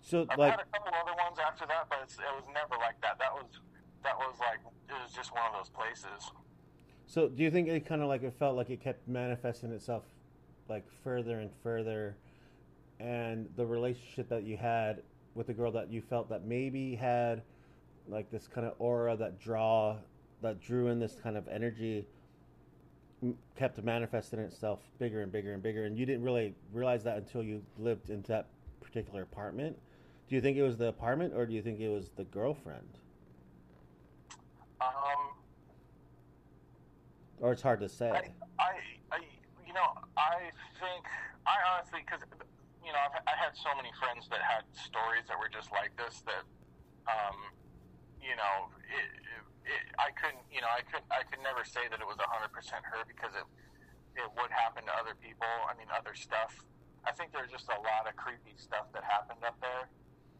so 0.00 0.26
I've 0.30 0.38
like 0.38 0.52
had 0.52 0.60
a 0.60 0.70
couple 0.70 0.92
other 0.94 1.16
ones 1.18 1.38
after 1.42 1.66
that, 1.66 1.86
but 1.88 1.98
it 2.06 2.34
was 2.34 2.44
never 2.54 2.78
like 2.78 3.00
that. 3.02 3.18
That 3.18 3.32
was 3.34 3.46
that 4.04 4.16
was 4.16 4.36
like 4.38 4.60
it 4.88 5.02
was 5.02 5.12
just 5.12 5.32
one 5.32 5.42
of 5.46 5.52
those 5.58 5.70
places. 5.70 6.30
So 7.06 7.28
do 7.28 7.42
you 7.42 7.50
think 7.50 7.68
it 7.68 7.86
kind 7.86 8.02
of 8.02 8.08
like 8.08 8.22
it 8.22 8.34
felt 8.38 8.56
like 8.56 8.70
it 8.70 8.80
kept 8.80 9.06
manifesting 9.08 9.72
itself 9.72 10.04
like 10.68 10.84
further 11.02 11.40
and 11.40 11.50
further 11.62 12.16
and 12.98 13.48
the 13.56 13.64
relationship 13.66 14.28
that 14.28 14.44
you 14.44 14.56
had 14.56 15.02
with 15.34 15.46
the 15.46 15.52
girl 15.52 15.70
that 15.72 15.90
you 15.90 16.00
felt 16.00 16.28
that 16.30 16.44
maybe 16.44 16.94
had 16.94 17.42
like 18.08 18.30
this 18.30 18.48
kind 18.48 18.66
of 18.66 18.74
aura 18.78 19.16
that 19.16 19.38
draw 19.38 19.96
that 20.42 20.60
drew 20.60 20.88
in 20.88 20.98
this 20.98 21.16
kind 21.22 21.36
of 21.36 21.46
energy 21.48 22.06
kept 23.56 23.82
manifesting 23.82 24.38
itself 24.38 24.80
bigger 24.98 25.22
and 25.22 25.32
bigger 25.32 25.54
and 25.54 25.62
bigger 25.62 25.84
and 25.84 25.98
you 25.98 26.04
didn't 26.06 26.22
really 26.22 26.54
realize 26.72 27.02
that 27.04 27.16
until 27.16 27.42
you 27.42 27.62
lived 27.78 28.10
into 28.10 28.28
that 28.28 28.46
particular 28.80 29.22
apartment 29.22 29.76
do 30.28 30.34
you 30.34 30.40
think 30.40 30.56
it 30.56 30.62
was 30.62 30.76
the 30.76 30.88
apartment 30.88 31.34
or 31.36 31.46
do 31.46 31.54
you 31.54 31.62
think 31.62 31.78
it 31.78 31.88
was 31.88 32.10
the 32.16 32.24
girlfriend? 32.24 32.98
Um, 34.80 35.38
or 37.40 37.52
it's 37.52 37.62
hard 37.62 37.80
to 37.80 37.88
say. 37.88 38.10
I, 38.10 38.26
I, 38.58 38.72
I 39.12 39.18
you 39.66 39.72
know, 39.72 39.86
I 40.16 40.50
think 40.80 41.06
I 41.46 41.54
honestly 41.70 42.00
because 42.04 42.26
you 42.84 42.90
know 42.90 42.98
I've, 42.98 43.22
I 43.26 43.38
had 43.38 43.54
so 43.54 43.70
many 43.76 43.90
friends 44.00 44.26
that 44.30 44.42
had 44.42 44.64
stories 44.74 45.24
that 45.28 45.38
were 45.38 45.48
just 45.48 45.70
like 45.70 45.94
this 45.96 46.22
that, 46.26 46.42
um, 47.06 47.38
you 48.20 48.34
know, 48.34 48.66
it, 48.90 49.22
it, 49.66 49.82
I 49.98 50.14
couldn't, 50.14 50.46
you 50.48 50.62
know, 50.62 50.70
I 50.70 50.86
could 50.86 51.02
I 51.10 51.26
could 51.26 51.42
never 51.42 51.66
say 51.66 51.90
that 51.90 51.98
it 51.98 52.06
was 52.06 52.16
hundred 52.22 52.54
percent 52.54 52.86
her 52.86 53.02
because 53.04 53.34
it 53.34 53.46
it 54.16 54.28
would 54.38 54.50
happen 54.54 54.86
to 54.88 54.94
other 54.96 55.18
people. 55.18 55.50
I 55.68 55.76
mean, 55.76 55.90
other 55.92 56.14
stuff. 56.16 56.54
I 57.04 57.12
think 57.14 57.30
there's 57.30 57.52
just 57.52 57.68
a 57.70 57.78
lot 57.78 58.08
of 58.08 58.16
creepy 58.18 58.56
stuff 58.58 58.90
that 58.96 59.04
happened 59.06 59.42
up 59.46 59.54
there 59.62 59.86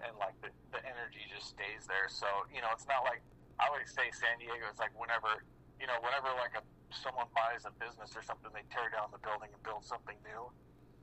and 0.02 0.12
like 0.18 0.36
the, 0.44 0.50
the 0.74 0.80
energy 0.84 1.24
just 1.30 1.54
stays 1.54 1.86
there. 1.86 2.08
So 2.10 2.26
you 2.52 2.60
know, 2.60 2.70
it's 2.74 2.88
not 2.88 3.04
like 3.06 3.22
I 3.58 3.68
always 3.68 3.88
say 3.92 4.08
San 4.12 4.36
Diego 4.40 4.66
is 4.68 4.78
like 4.78 4.92
whenever 4.96 5.44
you 5.80 5.86
know 5.86 5.96
whenever 6.02 6.32
like 6.36 6.56
a 6.56 6.62
someone 6.94 7.26
buys 7.34 7.66
a 7.66 7.72
business 7.82 8.14
or 8.14 8.22
something, 8.22 8.50
they 8.54 8.64
tear 8.70 8.88
down 8.94 9.10
the 9.10 9.20
building 9.20 9.50
and 9.50 9.60
build 9.66 9.82
something 9.84 10.16
new. 10.22 10.48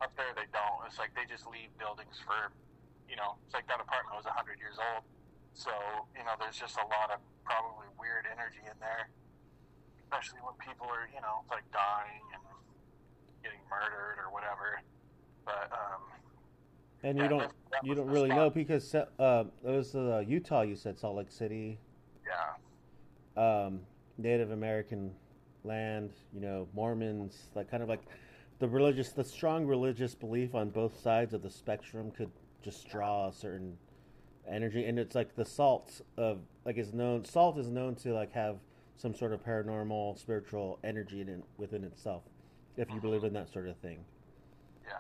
Up 0.02 0.12
there, 0.18 0.32
they 0.36 0.50
don't. 0.52 0.84
It's 0.90 1.00
like 1.00 1.14
they 1.16 1.24
just 1.28 1.46
leave 1.48 1.70
buildings 1.80 2.20
for 2.24 2.52
you 3.08 3.16
know. 3.16 3.40
It's 3.46 3.56
like 3.56 3.68
that 3.70 3.80
apartment 3.80 4.18
was 4.18 4.28
hundred 4.28 4.60
years 4.60 4.78
old, 4.78 5.06
so 5.54 5.72
you 6.18 6.24
know 6.26 6.36
there's 6.38 6.58
just 6.58 6.76
a 6.78 6.86
lot 6.88 7.14
of 7.14 7.20
probably 7.46 7.83
weird 8.04 8.28
energy 8.28 8.60
in 8.68 8.76
there, 8.84 9.08
especially 10.04 10.44
when 10.44 10.60
people 10.60 10.88
are 10.92 11.08
you 11.08 11.24
know 11.24 11.48
like 11.48 11.64
dying 11.72 12.28
and 12.36 12.44
getting 13.40 13.64
murdered 13.72 14.20
or 14.20 14.28
whatever. 14.36 14.84
But 15.48 15.72
um, 15.72 16.04
and 17.04 17.18
you 17.18 17.28
don't 17.28 17.52
you 17.84 17.96
don't 17.96 18.12
really 18.12 18.30
know 18.30 18.50
because 18.50 18.94
uh, 18.94 19.08
it 19.20 19.48
was 19.64 19.96
uh, 19.96 20.24
Utah. 20.28 20.62
You 20.62 20.76
said 20.76 21.00
Salt 21.00 21.16
Lake 21.16 21.32
City. 21.32 21.80
Yeah. 22.28 23.40
Um, 23.40 23.80
Native 24.18 24.52
American 24.52 25.12
land. 25.64 26.12
You 26.34 26.42
know, 26.42 26.68
Mormons. 26.74 27.48
Like 27.56 27.72
kind 27.72 27.84
of 27.84 27.90
like 27.90 28.04
the 28.60 28.68
religious, 28.68 29.10
the 29.10 29.24
strong 29.24 29.66
religious 29.66 30.14
belief 30.16 30.56
on 30.56 30.70
both 30.70 31.00
sides 31.00 31.34
of 31.34 31.42
the 31.42 31.50
spectrum 31.50 32.12
could 32.12 32.32
just 32.62 32.90
draw 32.90 33.28
a 33.28 33.34
certain 33.34 33.78
energy, 34.50 34.86
and 34.86 35.00
it's 35.00 35.16
like 35.16 35.36
the 35.36 35.46
salt 35.46 36.02
of 36.18 36.40
like 36.66 36.78
is 36.78 36.94
known. 36.94 37.26
Salt 37.26 37.58
is 37.58 37.70
known 37.70 37.96
to 37.96 38.14
like 38.14 38.34
have 38.34 38.58
some 38.98 39.16
sort 39.16 39.34
of 39.34 39.44
paranormal, 39.44 40.20
spiritual 40.20 40.80
energy 40.84 41.22
in 41.22 41.30
it, 41.30 41.44
within 41.58 41.84
itself, 41.84 42.24
if 42.78 42.90
you 42.92 43.00
believe 43.00 43.24
in 43.24 43.34
that 43.34 43.52
sort 43.52 43.68
of 43.68 43.78
thing. 43.78 44.06
Yeah. 44.86 44.94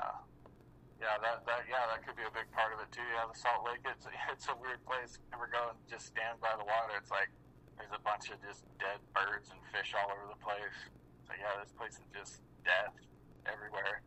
Yeah, 1.03 1.19
that, 1.19 1.43
that 1.43 1.67
yeah, 1.67 1.83
that 1.91 1.99
could 2.07 2.15
be 2.15 2.23
a 2.23 2.31
big 2.31 2.47
part 2.55 2.71
of 2.71 2.79
it 2.79 2.87
too. 2.95 3.03
Yeah, 3.03 3.27
the 3.27 3.35
Salt 3.35 3.67
Lake, 3.67 3.83
it's 3.83 4.07
it's 4.31 4.47
a 4.47 4.55
weird 4.55 4.79
place. 4.87 5.19
Never 5.31 5.51
go 5.51 5.75
and 5.75 5.79
just 5.91 6.07
stand 6.15 6.39
by 6.39 6.55
the 6.55 6.63
water. 6.63 6.95
It's 6.95 7.11
like 7.11 7.27
there's 7.75 7.91
a 7.91 7.99
bunch 7.99 8.31
of 8.31 8.39
just 8.39 8.63
dead 8.79 9.03
birds 9.11 9.51
and 9.51 9.59
fish 9.75 9.91
all 9.91 10.07
over 10.07 10.31
the 10.31 10.39
place. 10.39 10.79
So 11.27 11.35
yeah, 11.35 11.59
this 11.59 11.75
place 11.75 11.99
is 11.99 12.07
just 12.15 12.39
death 12.63 12.95
everywhere. 13.43 13.99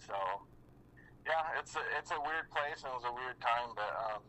So 0.00 0.16
yeah, 1.28 1.60
it's 1.60 1.76
a 1.76 1.84
it's 2.00 2.10
a 2.10 2.20
weird 2.24 2.48
place 2.48 2.80
and 2.80 2.90
it 2.90 2.96
was 2.96 3.06
a 3.06 3.14
weird 3.14 3.36
time, 3.38 3.76
but 3.76 3.92
um, 3.92 4.24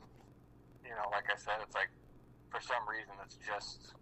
you 0.83 0.95
know, 0.95 1.07
like 1.09 1.27
I 1.31 1.37
said, 1.39 1.63
it's 1.63 1.75
like 1.75 1.91
for 2.51 2.61
some 2.61 2.83
reason 2.85 3.15
it's 3.23 3.39
just 3.41 3.95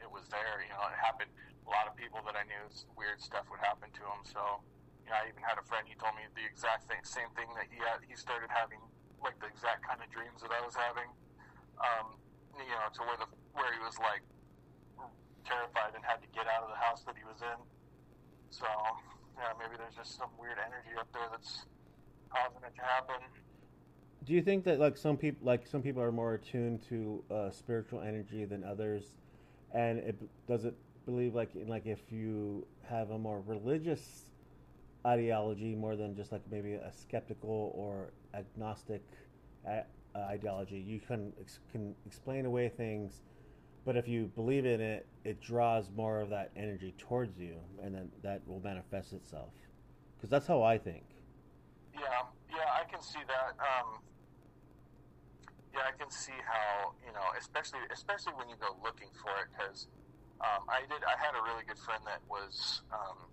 it 0.00 0.08
was 0.08 0.26
there. 0.30 0.62
You 0.62 0.72
know, 0.72 0.82
it 0.88 0.98
happened. 0.98 1.30
A 1.66 1.70
lot 1.70 1.90
of 1.90 1.98
people 1.98 2.22
that 2.22 2.38
I 2.38 2.46
knew, 2.46 2.62
weird 2.94 3.18
stuff 3.18 3.50
would 3.50 3.60
happen 3.60 3.90
to 3.90 4.02
them. 4.06 4.22
So 4.22 4.62
you 5.02 5.10
know, 5.10 5.18
I 5.18 5.30
even 5.30 5.42
had 5.42 5.58
a 5.58 5.66
friend. 5.66 5.86
He 5.86 5.98
told 5.98 6.14
me 6.14 6.26
the 6.34 6.46
exact 6.46 6.86
thing, 6.86 7.02
same 7.02 7.30
thing 7.34 7.50
that 7.58 7.66
he 7.70 7.78
had. 7.82 8.02
He 8.06 8.14
started 8.14 8.50
having 8.50 8.80
like 9.18 9.38
the 9.42 9.50
exact 9.50 9.82
kind 9.82 9.98
of 9.98 10.08
dreams 10.10 10.42
that 10.46 10.54
I 10.54 10.62
was 10.62 10.74
having. 10.78 11.10
Um, 11.82 12.16
you 12.56 12.72
know, 12.72 12.88
to 12.88 13.00
where 13.04 13.18
the 13.20 13.28
where 13.52 13.68
he 13.74 13.80
was 13.84 13.98
like 14.00 14.24
terrified 15.46 15.94
and 15.94 16.02
had 16.02 16.18
to 16.20 16.28
get 16.34 16.50
out 16.50 16.66
of 16.66 16.70
the 16.74 16.80
house 16.82 17.06
that 17.06 17.14
he 17.14 17.22
was 17.22 17.38
in. 17.40 17.58
So, 18.50 18.66
yeah, 19.38 19.54
maybe 19.56 19.78
there's 19.78 19.94
just 19.94 20.18
some 20.18 20.30
weird 20.36 20.58
energy 20.58 20.92
up 20.98 21.06
there 21.14 21.30
that's 21.30 21.64
causing 22.28 22.62
it 22.66 22.74
to 22.74 22.84
happen. 22.84 23.22
Do 24.24 24.32
you 24.32 24.42
think 24.42 24.64
that 24.64 24.80
like 24.80 24.96
some 24.96 25.16
people 25.16 25.46
like 25.46 25.66
some 25.66 25.82
people 25.82 26.02
are 26.02 26.12
more 26.12 26.34
attuned 26.34 26.82
to 26.88 27.22
uh, 27.30 27.50
spiritual 27.50 28.00
energy 28.00 28.44
than 28.44 28.64
others, 28.64 29.04
and 29.72 29.98
it 29.98 30.16
does 30.48 30.64
it 30.64 30.74
believe 31.04 31.34
like 31.34 31.54
in 31.54 31.68
like 31.68 31.86
if 31.86 32.10
you 32.10 32.66
have 32.88 33.10
a 33.10 33.18
more 33.18 33.40
religious 33.46 34.30
ideology 35.06 35.74
more 35.74 35.94
than 35.94 36.16
just 36.16 36.32
like 36.32 36.42
maybe 36.50 36.74
a 36.74 36.92
skeptical 36.92 37.72
or 37.76 38.12
agnostic 38.34 39.02
uh, 39.68 39.82
ideology. 40.16 40.78
You 40.78 41.00
can 41.00 41.32
ex- 41.40 41.60
can 41.70 41.94
explain 42.06 42.46
away 42.46 42.68
things, 42.68 43.22
but 43.84 43.96
if 43.96 44.08
you 44.08 44.30
believe 44.34 44.66
in 44.66 44.80
it, 44.80 45.06
it 45.24 45.40
draws 45.40 45.90
more 45.94 46.20
of 46.20 46.30
that 46.30 46.50
energy 46.56 46.94
towards 46.98 47.38
you, 47.38 47.56
and 47.82 47.94
then 47.94 48.10
that 48.22 48.46
will 48.46 48.60
manifest 48.60 49.12
itself. 49.12 49.50
Because 50.16 50.30
that's 50.30 50.46
how 50.46 50.62
I 50.62 50.78
think. 50.78 51.04
Yeah, 51.94 52.22
yeah, 52.56 52.72
I 52.72 52.84
can 52.88 53.04
see 53.04 53.20
that. 53.28 53.52
Um, 53.60 54.00
yeah, 55.76 55.84
I 55.84 55.92
can 55.92 56.08
see 56.08 56.36
how 56.48 56.96
you 57.04 57.12
know, 57.12 57.28
especially 57.36 57.84
especially 57.92 58.32
when 58.40 58.48
you 58.48 58.56
go 58.56 58.72
looking 58.80 59.12
for 59.20 59.32
it, 59.44 59.52
because 59.52 59.92
um, 60.40 60.64
I 60.72 60.88
did. 60.88 61.04
I 61.04 61.20
had 61.20 61.36
a 61.36 61.42
really 61.44 61.68
good 61.68 61.78
friend 61.78 62.00
that 62.08 62.24
was. 62.24 62.80
Um, 62.88 63.28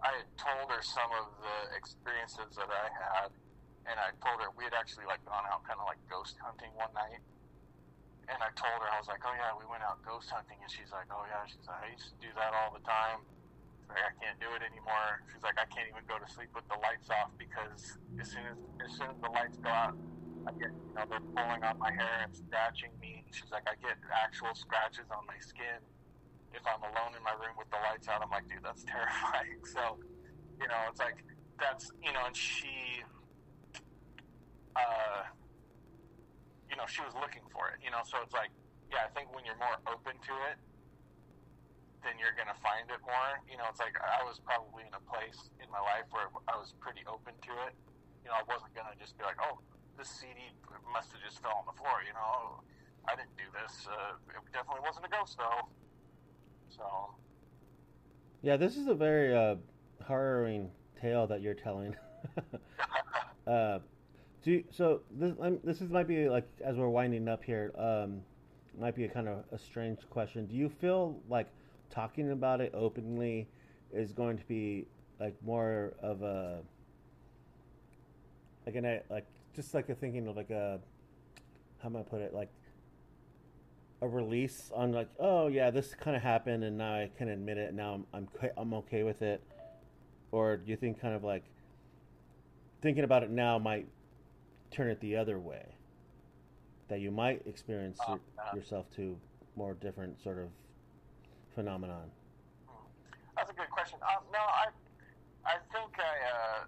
I 0.00 0.24
had 0.24 0.28
told 0.36 0.68
her 0.72 0.80
some 0.80 1.08
of 1.12 1.28
the 1.40 1.56
experiences 1.76 2.56
that 2.56 2.68
I 2.72 2.88
had, 2.88 3.28
and 3.88 3.96
I 4.00 4.12
told 4.20 4.40
her 4.44 4.48
we 4.56 4.64
had 4.64 4.76
actually 4.76 5.08
like 5.08 5.24
gone 5.24 5.44
out 5.48 5.64
kind 5.64 5.80
of 5.80 5.88
like 5.88 6.00
ghost 6.08 6.36
hunting 6.40 6.72
one 6.76 6.92
night. 6.92 7.24
And 8.28 8.38
I 8.38 8.48
told 8.54 8.78
her 8.84 8.88
I 8.92 9.00
was 9.00 9.08
like, 9.08 9.24
"Oh 9.24 9.32
yeah, 9.32 9.56
we 9.56 9.64
went 9.64 9.80
out 9.82 10.04
ghost 10.04 10.28
hunting," 10.28 10.60
and 10.60 10.68
she's 10.68 10.92
like, 10.92 11.08
"Oh 11.08 11.24
yeah," 11.32 11.48
she's 11.48 11.64
like, 11.64 11.80
"I 11.80 11.88
used 11.88 12.12
to 12.12 12.18
do 12.20 12.30
that 12.36 12.52
all 12.52 12.76
the 12.76 12.84
time." 12.84 13.24
Like, 13.90 14.06
"I 14.06 14.14
can't 14.22 14.38
do 14.38 14.50
it 14.54 14.62
anymore." 14.62 15.20
She's 15.30 15.42
like, 15.42 15.58
"I 15.58 15.66
can't 15.68 15.90
even 15.90 16.06
go 16.06 16.18
to 16.18 16.28
sleep 16.30 16.50
with 16.54 16.66
the 16.70 16.78
lights 16.78 17.10
off 17.10 17.34
because 17.38 17.98
as 18.22 18.30
soon 18.30 18.46
as 18.46 18.58
as 18.84 18.90
soon 18.94 19.10
as 19.10 19.18
the 19.20 19.30
lights 19.34 19.58
go 19.60 19.70
out, 19.70 19.98
I 20.46 20.54
get 20.58 20.70
you 20.86 20.94
know 20.94 21.04
they're 21.10 21.26
pulling 21.34 21.62
on 21.66 21.76
my 21.82 21.92
hair 21.92 22.22
and 22.22 22.32
scratching 22.32 22.94
me." 23.02 23.26
She's 23.34 23.50
like, 23.50 23.66
"I 23.66 23.74
get 23.82 23.98
actual 24.14 24.54
scratches 24.54 25.10
on 25.10 25.26
my 25.26 25.38
skin." 25.42 25.82
If 26.54 26.62
I'm 26.66 26.82
alone 26.82 27.14
in 27.14 27.22
my 27.22 27.34
room 27.38 27.54
with 27.58 27.70
the 27.70 27.78
lights 27.78 28.10
out, 28.10 28.22
I'm 28.22 28.30
like, 28.30 28.46
dude, 28.50 28.62
that's 28.66 28.82
terrifying. 28.90 29.62
So, 29.70 29.98
you 30.58 30.66
know, 30.66 30.80
it's 30.90 30.98
like 30.98 31.22
that's 31.58 31.90
you 32.02 32.12
know, 32.14 32.26
and 32.26 32.36
she 32.36 33.02
uh, 34.76 35.22
you 36.70 36.76
know, 36.78 36.86
she 36.86 37.02
was 37.02 37.12
looking 37.18 37.42
for 37.50 37.66
it, 37.74 37.82
you 37.82 37.90
know, 37.90 38.00
so 38.06 38.22
it's 38.22 38.32
like, 38.34 38.54
yeah, 38.90 39.02
I 39.06 39.10
think 39.12 39.34
when 39.34 39.42
you're 39.44 39.58
more 39.58 39.74
open 39.90 40.14
to 40.14 40.34
it, 40.50 40.56
then 42.02 42.16
you're 42.16 42.36
going 42.36 42.48
to 42.48 42.60
find 42.64 42.88
it 42.88 43.00
more. 43.04 43.40
You 43.48 43.60
know, 43.60 43.68
it's 43.68 43.80
like 43.80 43.96
I 44.00 44.24
was 44.24 44.40
probably 44.40 44.88
in 44.88 44.94
a 44.96 45.04
place 45.04 45.52
in 45.60 45.68
my 45.68 45.80
life 45.80 46.08
where 46.10 46.32
I 46.48 46.56
was 46.56 46.72
pretty 46.80 47.04
open 47.04 47.36
to 47.36 47.52
it. 47.68 47.72
You 48.24 48.32
know, 48.32 48.36
I 48.40 48.44
wasn't 48.48 48.72
going 48.72 48.88
to 48.88 48.96
just 48.96 49.16
be 49.16 49.24
like, 49.24 49.36
oh, 49.40 49.60
this 49.96 50.08
CD 50.08 50.52
must 50.92 51.12
have 51.12 51.20
just 51.20 51.40
fell 51.44 51.60
on 51.60 51.66
the 51.68 51.76
floor, 51.76 52.00
you 52.04 52.12
know. 52.16 52.64
I 53.08 53.16
didn't 53.16 53.36
do 53.36 53.48
this. 53.52 53.88
Uh, 53.88 54.16
it 54.28 54.52
definitely 54.52 54.84
wasn't 54.84 55.06
a 55.06 55.12
ghost, 55.12 55.36
though. 55.36 55.68
So. 56.68 56.84
Yeah, 58.42 58.56
this 58.56 58.76
is 58.76 58.88
a 58.88 58.94
very 58.94 59.34
uh, 59.34 59.56
harrowing 60.06 60.70
tale 61.00 61.26
that 61.26 61.40
you're 61.40 61.54
telling. 61.54 61.96
uh, 63.46 63.78
do 64.42 64.52
you, 64.52 64.64
so 64.70 65.00
this 65.10 65.34
um, 65.40 65.58
this 65.64 65.80
is 65.80 65.90
might 65.90 66.08
be 66.08 66.28
like 66.28 66.46
as 66.64 66.76
we're 66.76 66.88
winding 66.88 67.28
up 67.28 67.44
here. 67.44 67.72
Um, 67.76 68.22
might 68.78 68.96
be 68.96 69.04
a 69.04 69.08
kind 69.08 69.28
of 69.28 69.44
a 69.52 69.58
strange 69.58 69.98
question. 70.08 70.46
Do 70.46 70.54
you 70.54 70.68
feel 70.68 71.18
like 71.28 71.48
talking 71.90 72.30
about 72.30 72.60
it 72.60 72.72
openly 72.74 73.48
is 73.92 74.12
going 74.12 74.38
to 74.38 74.44
be 74.44 74.86
like 75.18 75.34
more 75.44 75.94
of 76.02 76.22
a 76.22 76.60
like 78.66 78.74
an 78.76 79.00
like 79.10 79.26
just 79.54 79.74
like 79.74 79.88
a 79.88 79.94
thinking 79.94 80.26
of 80.28 80.36
like 80.36 80.50
a 80.50 80.80
how 81.82 81.88
am 81.88 81.96
I 81.96 82.02
put 82.02 82.20
it? 82.20 82.34
Like 82.34 82.50
a 84.02 84.08
release 84.08 84.70
on 84.74 84.92
like 84.92 85.08
oh 85.18 85.48
yeah 85.48 85.70
this 85.70 85.94
kind 85.94 86.16
of 86.16 86.22
happened 86.22 86.64
and 86.64 86.78
now 86.78 86.94
I 86.94 87.10
can 87.18 87.28
admit 87.28 87.58
it 87.58 87.74
now 87.74 87.94
I'm 87.94 88.06
I'm 88.14 88.50
I'm 88.56 88.74
okay 88.74 89.02
with 89.02 89.22
it. 89.22 89.42
Or 90.32 90.56
do 90.56 90.70
you 90.70 90.76
think 90.76 91.00
kind 91.00 91.14
of 91.14 91.24
like 91.24 91.44
thinking 92.80 93.04
about 93.04 93.22
it 93.22 93.30
now 93.30 93.58
might 93.58 93.86
turn 94.70 94.88
it 94.88 95.00
the 95.00 95.16
other 95.16 95.38
way? 95.38 95.66
That 96.88 97.00
you 97.00 97.10
might 97.10 97.42
experience 97.46 97.98
oh, 98.06 98.18
your- 98.52 98.60
yourself 98.60 98.86
to 98.96 99.16
more 99.56 99.74
different 99.74 100.22
sort 100.22 100.38
of 100.38 100.48
phenomenon 101.54 102.10
That's 103.36 103.50
a 103.50 103.56
good 103.56 103.70
question. 103.70 103.98
Um, 104.04 104.22
no, 104.32 104.40
I, 104.40 104.68
I 105.46 105.56
think 105.72 105.96
I, 105.96 106.14
uh, 106.28 106.60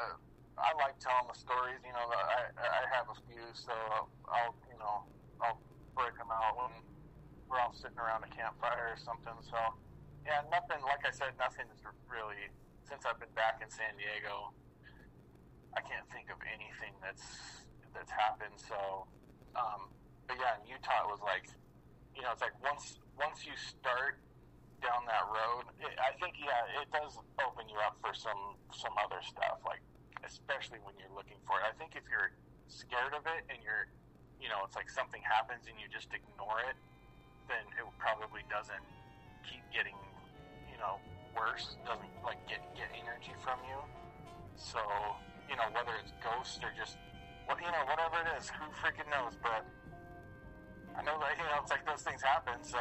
uh, 0.00 0.16
I 0.56 0.72
like 0.80 0.96
telling 0.98 1.28
the 1.28 1.36
stories. 1.36 1.80
You 1.84 1.92
know, 1.92 2.06
I, 2.08 2.48
I 2.56 2.82
have 2.96 3.06
a 3.12 3.18
few, 3.28 3.44
so 3.52 3.72
I'll, 4.28 4.56
you 4.72 4.78
know, 4.80 5.04
I'll 5.44 5.60
break 5.92 6.16
them 6.16 6.32
out 6.32 6.56
when 6.56 6.72
we're 7.48 7.60
all 7.60 7.76
sitting 7.76 7.98
around 8.00 8.24
a 8.24 8.30
campfire 8.32 8.96
or 8.96 9.00
something. 9.00 9.36
So, 9.44 9.58
yeah, 10.24 10.42
nothing. 10.48 10.80
Like 10.82 11.04
I 11.04 11.12
said, 11.12 11.36
nothing 11.36 11.68
nothing's 11.68 11.84
really 12.08 12.48
since 12.88 13.04
I've 13.04 13.20
been 13.20 13.32
back 13.36 13.60
in 13.60 13.68
San 13.68 13.94
Diego. 14.00 14.56
I 15.76 15.84
can't 15.84 16.08
think 16.08 16.32
of 16.32 16.40
anything 16.48 16.96
that's 17.04 17.24
that's 17.92 18.12
happened. 18.12 18.56
So, 18.56 19.06
um, 19.54 19.92
but 20.26 20.36
yeah, 20.40 20.58
in 20.58 20.66
Utah, 20.66 21.06
it 21.06 21.10
was 21.12 21.22
like, 21.22 21.46
you 22.16 22.22
know, 22.24 22.32
it's 22.32 22.42
like 22.42 22.56
once 22.64 22.98
once 23.16 23.44
you 23.44 23.56
start 23.56 24.20
down 24.84 25.08
that 25.08 25.24
road, 25.28 25.72
it, 25.80 25.96
I 25.96 26.12
think 26.20 26.36
yeah, 26.36 26.80
it 26.80 26.88
does 26.92 27.16
open 27.40 27.68
you 27.68 27.80
up 27.80 27.96
for 28.04 28.12
some 28.12 28.60
some 28.72 28.92
other 29.00 29.20
stuff, 29.24 29.60
like 29.64 29.80
especially 30.24 30.80
when 30.84 30.94
you're 31.00 31.12
looking 31.16 31.40
for 31.48 31.56
it. 31.60 31.64
I 31.64 31.74
think 31.80 31.96
if 31.96 32.04
you're 32.08 32.32
scared 32.68 33.14
of 33.16 33.24
it 33.24 33.46
and 33.48 33.58
you're, 33.62 33.88
you 34.42 34.50
know, 34.52 34.62
it's 34.66 34.76
like 34.76 34.90
something 34.90 35.22
happens 35.24 35.64
and 35.70 35.76
you 35.80 35.88
just 35.88 36.12
ignore 36.12 36.60
it, 36.68 36.76
then 37.48 37.64
it 37.78 37.84
probably 37.96 38.42
doesn't 38.52 38.84
keep 39.46 39.62
getting, 39.72 39.96
you 40.68 40.76
know, 40.76 41.00
worse. 41.32 41.78
Doesn't 41.88 42.12
like 42.20 42.40
get 42.44 42.60
get 42.76 42.92
energy 42.92 43.32
from 43.40 43.58
you. 43.64 43.80
So 44.56 44.80
you 45.48 45.56
know, 45.56 45.68
whether 45.72 45.94
it's 46.02 46.12
ghosts 46.20 46.60
or 46.60 46.72
just 46.76 47.00
what 47.48 47.56
you 47.62 47.70
know, 47.70 47.84
whatever 47.88 48.20
it 48.26 48.28
is, 48.36 48.50
who 48.50 48.66
freaking 48.76 49.08
knows? 49.08 49.38
But 49.40 49.64
I 50.96 51.04
know 51.04 51.20
that 51.20 51.36
you 51.38 51.44
know 51.44 51.60
it's 51.62 51.70
like 51.70 51.84
those 51.84 52.02
things 52.02 52.22
happen, 52.22 52.58
so 52.64 52.80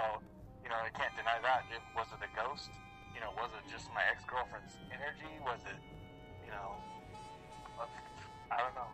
you 0.63 0.69
know 0.71 0.79
I 0.79 0.89
can't 0.95 1.13
deny 1.15 1.37
that. 1.43 1.67
It, 1.69 1.83
was 1.95 2.07
it 2.15 2.23
a 2.23 2.31
ghost? 2.31 2.71
You 3.13 3.21
know, 3.21 3.31
was 3.35 3.51
it 3.55 3.63
just 3.71 3.91
my 3.93 4.03
ex 4.11 4.23
girlfriend's 4.25 4.75
energy? 4.91 5.31
Was 5.43 5.59
it, 5.67 5.79
you 6.43 6.51
know, 6.51 6.75
I 8.51 8.57
don't 8.59 8.75
know. 8.75 8.91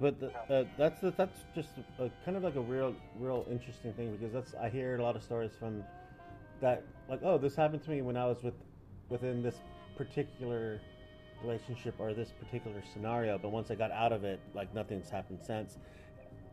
But 0.00 0.18
the, 0.20 0.32
uh, 0.52 0.64
that's 0.76 1.00
the, 1.00 1.10
that's 1.12 1.38
just 1.54 1.68
a, 1.98 2.10
kind 2.24 2.36
of 2.36 2.42
like 2.42 2.56
a 2.56 2.60
real 2.60 2.94
real 3.18 3.46
interesting 3.50 3.92
thing 3.92 4.16
because 4.16 4.32
that's 4.32 4.54
I 4.54 4.68
hear 4.68 4.96
a 4.96 5.02
lot 5.02 5.16
of 5.16 5.22
stories 5.22 5.52
from 5.58 5.84
that 6.60 6.82
like 7.08 7.20
oh 7.22 7.38
this 7.38 7.54
happened 7.54 7.84
to 7.84 7.90
me 7.90 8.02
when 8.02 8.16
I 8.16 8.26
was 8.26 8.42
with 8.42 8.54
within 9.10 9.42
this 9.42 9.56
particular 9.96 10.80
relationship 11.42 11.94
or 11.98 12.14
this 12.14 12.30
particular 12.30 12.82
scenario 12.92 13.36
but 13.36 13.50
once 13.50 13.70
I 13.70 13.74
got 13.74 13.90
out 13.90 14.12
of 14.12 14.24
it 14.24 14.40
like 14.54 14.74
nothing's 14.74 15.10
happened 15.10 15.40
since 15.44 15.76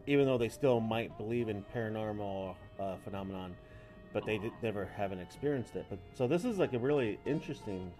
even 0.09 0.25
though 0.25 0.37
they 0.37 0.49
still 0.49 0.79
might 0.79 1.15
believe 1.17 1.49
in 1.49 1.63
paranormal 1.75 2.55
uh, 2.79 2.95
phenomenon 3.03 3.55
but 4.11 4.25
they 4.25 4.37
did, 4.37 4.51
never 4.63 4.85
haven't 4.97 5.19
experienced 5.19 5.75
it 5.75 5.85
but 5.89 5.99
so 6.13 6.27
this 6.27 6.45
is 6.45 6.57
like 6.57 6.73
a 6.73 6.79
really 6.79 7.19
interesting 7.25 7.91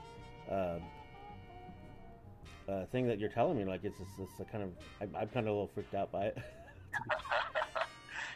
uh, 0.50 0.80
uh, 2.70 2.86
thing 2.92 3.08
that 3.08 3.20
you're 3.20 3.34
telling 3.34 3.58
me. 3.58 3.66
Like 3.66 3.84
it's 3.84 3.98
just, 3.98 4.12
it's 4.20 4.40
a 4.40 4.46
kind 4.46 4.64
of 4.64 4.70
I'm, 5.02 5.10
I'm 5.16 5.28
kind 5.30 5.48
of 5.48 5.52
a 5.52 5.56
little 5.58 5.72
freaked 5.74 5.96
out 5.96 6.12
by 6.12 6.30
it. 6.30 6.38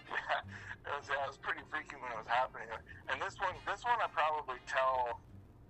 yeah, 0.09 0.41
it 0.85 0.93
was, 0.97 1.09
was 1.27 1.37
pretty 1.37 1.61
freaky 1.69 1.95
when 2.01 2.11
it 2.11 2.17
was 2.17 2.27
happening. 2.27 2.67
And 3.09 3.21
this 3.21 3.37
one, 3.37 3.53
this 3.69 3.83
one, 3.85 3.97
I 4.01 4.09
probably 4.09 4.57
tell 4.65 5.21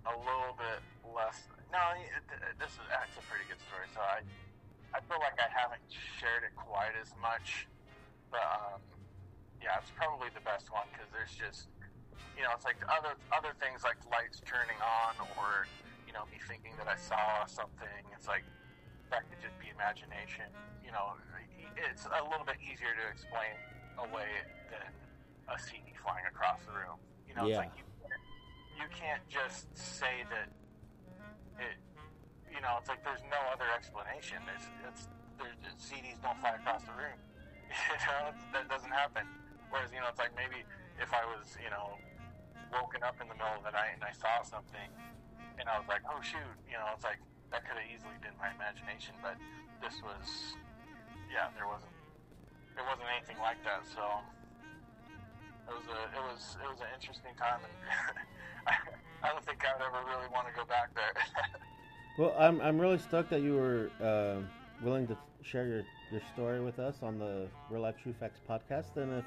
a 0.08 0.16
little 0.16 0.56
bit 0.56 0.80
less. 1.04 1.44
No, 1.72 1.80
it, 2.00 2.24
this 2.58 2.72
is 2.72 2.84
that's 2.88 3.16
a 3.20 3.24
pretty 3.28 3.44
good 3.48 3.60
story. 3.68 3.88
So 3.92 4.00
I, 4.00 4.24
I 4.96 5.00
feel 5.04 5.20
like 5.20 5.36
I 5.36 5.50
haven't 5.52 5.84
shared 5.90 6.48
it 6.48 6.56
quite 6.56 6.96
as 6.96 7.12
much, 7.20 7.68
but 8.34 8.42
um, 8.42 8.82
yeah, 9.62 9.78
it's 9.78 9.94
probably 9.94 10.26
the 10.34 10.42
best 10.42 10.66
one 10.74 10.90
because 10.90 11.06
there's 11.14 11.30
just, 11.38 11.70
you 12.34 12.42
know, 12.42 12.50
it's 12.50 12.66
like 12.66 12.82
other 12.90 13.14
other 13.30 13.54
things 13.62 13.86
like 13.86 14.02
lights 14.10 14.42
turning 14.42 14.76
on 14.82 15.14
or 15.38 15.70
you 16.02 16.12
know 16.12 16.26
me 16.34 16.42
thinking 16.50 16.74
that 16.82 16.90
I 16.90 16.98
saw 16.98 17.46
something. 17.46 18.02
It's 18.10 18.26
like 18.26 18.42
that 19.14 19.22
could 19.30 19.38
just 19.38 19.54
be 19.62 19.70
imagination. 19.70 20.50
You 20.82 20.90
know, 20.90 21.14
it's 21.78 22.10
a 22.10 22.22
little 22.26 22.42
bit 22.44 22.58
easier 22.58 22.90
to 22.90 23.04
explain 23.06 23.54
away 24.02 24.42
than 24.74 24.90
a 25.46 25.54
CD 25.62 25.94
flying 26.02 26.26
across 26.26 26.58
the 26.66 26.74
room. 26.74 26.98
You 27.30 27.38
know, 27.38 27.46
Yeah. 27.46 27.62
it's 27.62 27.70
like 27.70 27.74
you, 27.78 27.86
you 28.82 28.86
can't 28.90 29.22
just 29.30 29.70
say 29.78 30.26
that 30.34 30.50
it. 31.62 31.78
You 32.50 32.62
know, 32.62 32.78
it's 32.78 32.90
like 32.90 33.02
there's 33.06 33.22
no 33.30 33.38
other 33.54 33.66
explanation. 33.74 34.42
It's 34.58 34.66
it's 34.90 35.02
there's 35.38 35.78
CDs 35.78 36.18
don't 36.22 36.38
fly 36.42 36.58
across 36.58 36.82
the 36.82 36.94
room. 36.98 37.18
You 37.74 37.98
know, 38.06 38.30
that 38.54 38.68
doesn't 38.68 38.92
happen. 38.92 39.26
Whereas 39.70 39.90
you 39.90 39.98
know, 39.98 40.06
it's 40.08 40.18
like 40.18 40.34
maybe 40.36 40.62
if 41.02 41.10
I 41.10 41.26
was 41.26 41.58
you 41.58 41.70
know 41.70 41.98
woken 42.70 43.02
up 43.02 43.18
in 43.22 43.26
the 43.26 43.34
middle 43.34 43.58
of 43.58 43.64
the 43.66 43.74
night 43.74 43.98
and 43.98 44.02
I 44.02 44.12
saw 44.14 44.42
something 44.42 44.90
and 45.58 45.68
I 45.68 45.78
was 45.78 45.86
like, 45.88 46.02
oh 46.10 46.18
shoot, 46.22 46.54
you 46.66 46.74
know, 46.74 46.90
it's 46.94 47.04
like 47.04 47.22
that 47.54 47.62
could 47.62 47.78
have 47.78 47.86
easily 47.86 48.18
been 48.18 48.34
my 48.38 48.50
imagination, 48.50 49.14
but 49.22 49.38
this 49.78 50.02
was, 50.02 50.58
yeah, 51.30 51.54
there 51.54 51.70
wasn't, 51.70 51.94
there 52.74 52.82
wasn't 52.82 53.06
anything 53.14 53.38
like 53.38 53.62
that. 53.62 53.86
So 53.86 54.02
it 55.70 55.74
was 55.78 55.86
a, 55.86 55.98
it 56.10 56.22
was, 56.26 56.42
it 56.58 56.66
was 56.66 56.80
an 56.82 56.90
interesting 56.94 57.34
time, 57.38 57.62
and 57.62 57.74
I, 58.66 58.74
I 59.22 59.26
don't 59.30 59.44
think 59.46 59.62
I'd 59.62 59.78
ever 59.78 60.02
really 60.02 60.28
want 60.34 60.50
to 60.50 60.54
go 60.54 60.66
back 60.66 60.90
there. 60.98 61.14
well, 62.18 62.34
I'm 62.38 62.60
I'm 62.60 62.78
really 62.78 62.98
stuck 62.98 63.30
that 63.30 63.40
you 63.40 63.54
were 63.54 63.90
uh, 64.02 64.42
willing 64.82 65.06
to 65.08 65.16
share 65.42 65.66
your 65.66 65.84
your 66.14 66.22
story 66.32 66.60
with 66.60 66.78
us 66.78 66.94
on 67.02 67.18
the 67.18 67.48
Real 67.68 67.82
Life 67.82 67.96
True 68.00 68.14
Facts 68.20 68.38
podcast. 68.48 68.96
And 68.96 69.14
if 69.14 69.24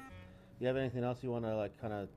you 0.58 0.66
have 0.66 0.78
anything 0.78 1.04
else 1.04 1.18
you 1.20 1.30
want 1.30 1.44
to 1.44 1.54
like 1.54 1.78
kind 1.78 1.92
of 1.92 2.08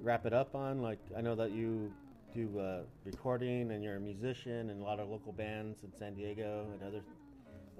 wrap 0.00 0.24
it 0.24 0.32
up 0.32 0.54
on, 0.54 0.80
like 0.80 1.00
I 1.16 1.20
know 1.20 1.34
that 1.34 1.50
you 1.50 1.90
do 2.32 2.60
uh, 2.60 2.82
recording 3.04 3.72
and 3.72 3.82
you're 3.82 3.96
a 3.96 4.00
musician 4.00 4.70
and 4.70 4.80
a 4.80 4.84
lot 4.84 5.00
of 5.00 5.08
local 5.08 5.32
bands 5.32 5.82
in 5.82 5.92
San 5.98 6.14
Diego 6.14 6.64
and 6.72 6.82
other 6.86 7.02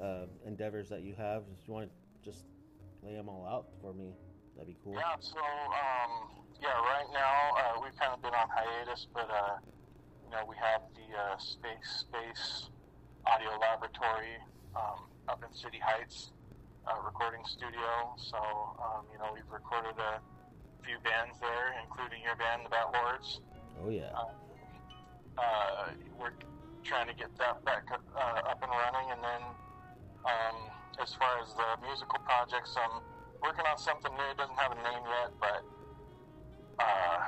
uh, 0.02 0.26
endeavors 0.44 0.88
that 0.88 1.02
you 1.02 1.14
have. 1.16 1.44
If 1.62 1.68
you 1.68 1.74
want 1.74 1.88
to 1.88 2.28
just 2.28 2.46
lay 3.04 3.14
them 3.14 3.28
all 3.28 3.46
out 3.48 3.66
for 3.80 3.92
me, 3.92 4.10
that'd 4.56 4.66
be 4.66 4.76
cool. 4.82 4.94
Yeah, 4.94 5.14
so 5.20 5.38
um, 5.38 6.42
yeah, 6.60 6.70
right 6.70 7.06
now 7.14 7.76
uh, 7.76 7.80
we've 7.80 7.96
kind 7.96 8.12
of 8.12 8.20
been 8.22 8.34
on 8.34 8.48
hiatus, 8.50 9.06
but 9.14 9.30
uh, 9.30 9.54
you 10.24 10.32
know 10.32 10.44
we 10.48 10.56
have 10.56 10.82
the 10.96 11.16
uh, 11.16 11.38
Space 11.38 12.06
Space 12.10 12.70
Audio 13.24 13.56
Laboratory 13.60 14.34
um, 14.74 15.07
up 15.28 15.44
in 15.44 15.52
City 15.54 15.78
Heights 15.78 16.32
uh, 16.88 16.96
recording 17.04 17.44
studio. 17.44 18.16
So 18.16 18.40
um, 18.80 19.04
you 19.12 19.18
know 19.18 19.30
we've 19.34 19.48
recorded 19.52 19.96
a 20.00 20.20
few 20.84 20.96
bands 21.04 21.36
there, 21.40 21.76
including 21.84 22.24
your 22.24 22.36
band, 22.36 22.64
the 22.64 22.70
Bat 22.72 22.88
Lords. 22.96 23.40
Oh 23.84 23.90
yeah. 23.90 24.10
Uh, 24.16 24.32
uh, 25.38 25.92
we're 26.18 26.34
trying 26.82 27.06
to 27.06 27.14
get 27.14 27.30
that 27.38 27.62
back 27.64 27.86
uh, 27.92 28.50
up 28.50 28.58
and 28.62 28.72
running, 28.72 29.12
and 29.12 29.20
then 29.22 29.42
um, 30.24 30.56
as 31.00 31.14
far 31.14 31.38
as 31.44 31.52
the 31.54 31.86
musical 31.86 32.18
projects, 32.24 32.74
I'm 32.74 33.04
working 33.42 33.64
on 33.70 33.78
something 33.78 34.10
new. 34.10 34.28
It 34.32 34.38
doesn't 34.38 34.58
have 34.58 34.72
a 34.72 34.80
name 34.80 35.04
yet, 35.04 35.30
but 35.38 35.62
uh, 36.80 37.18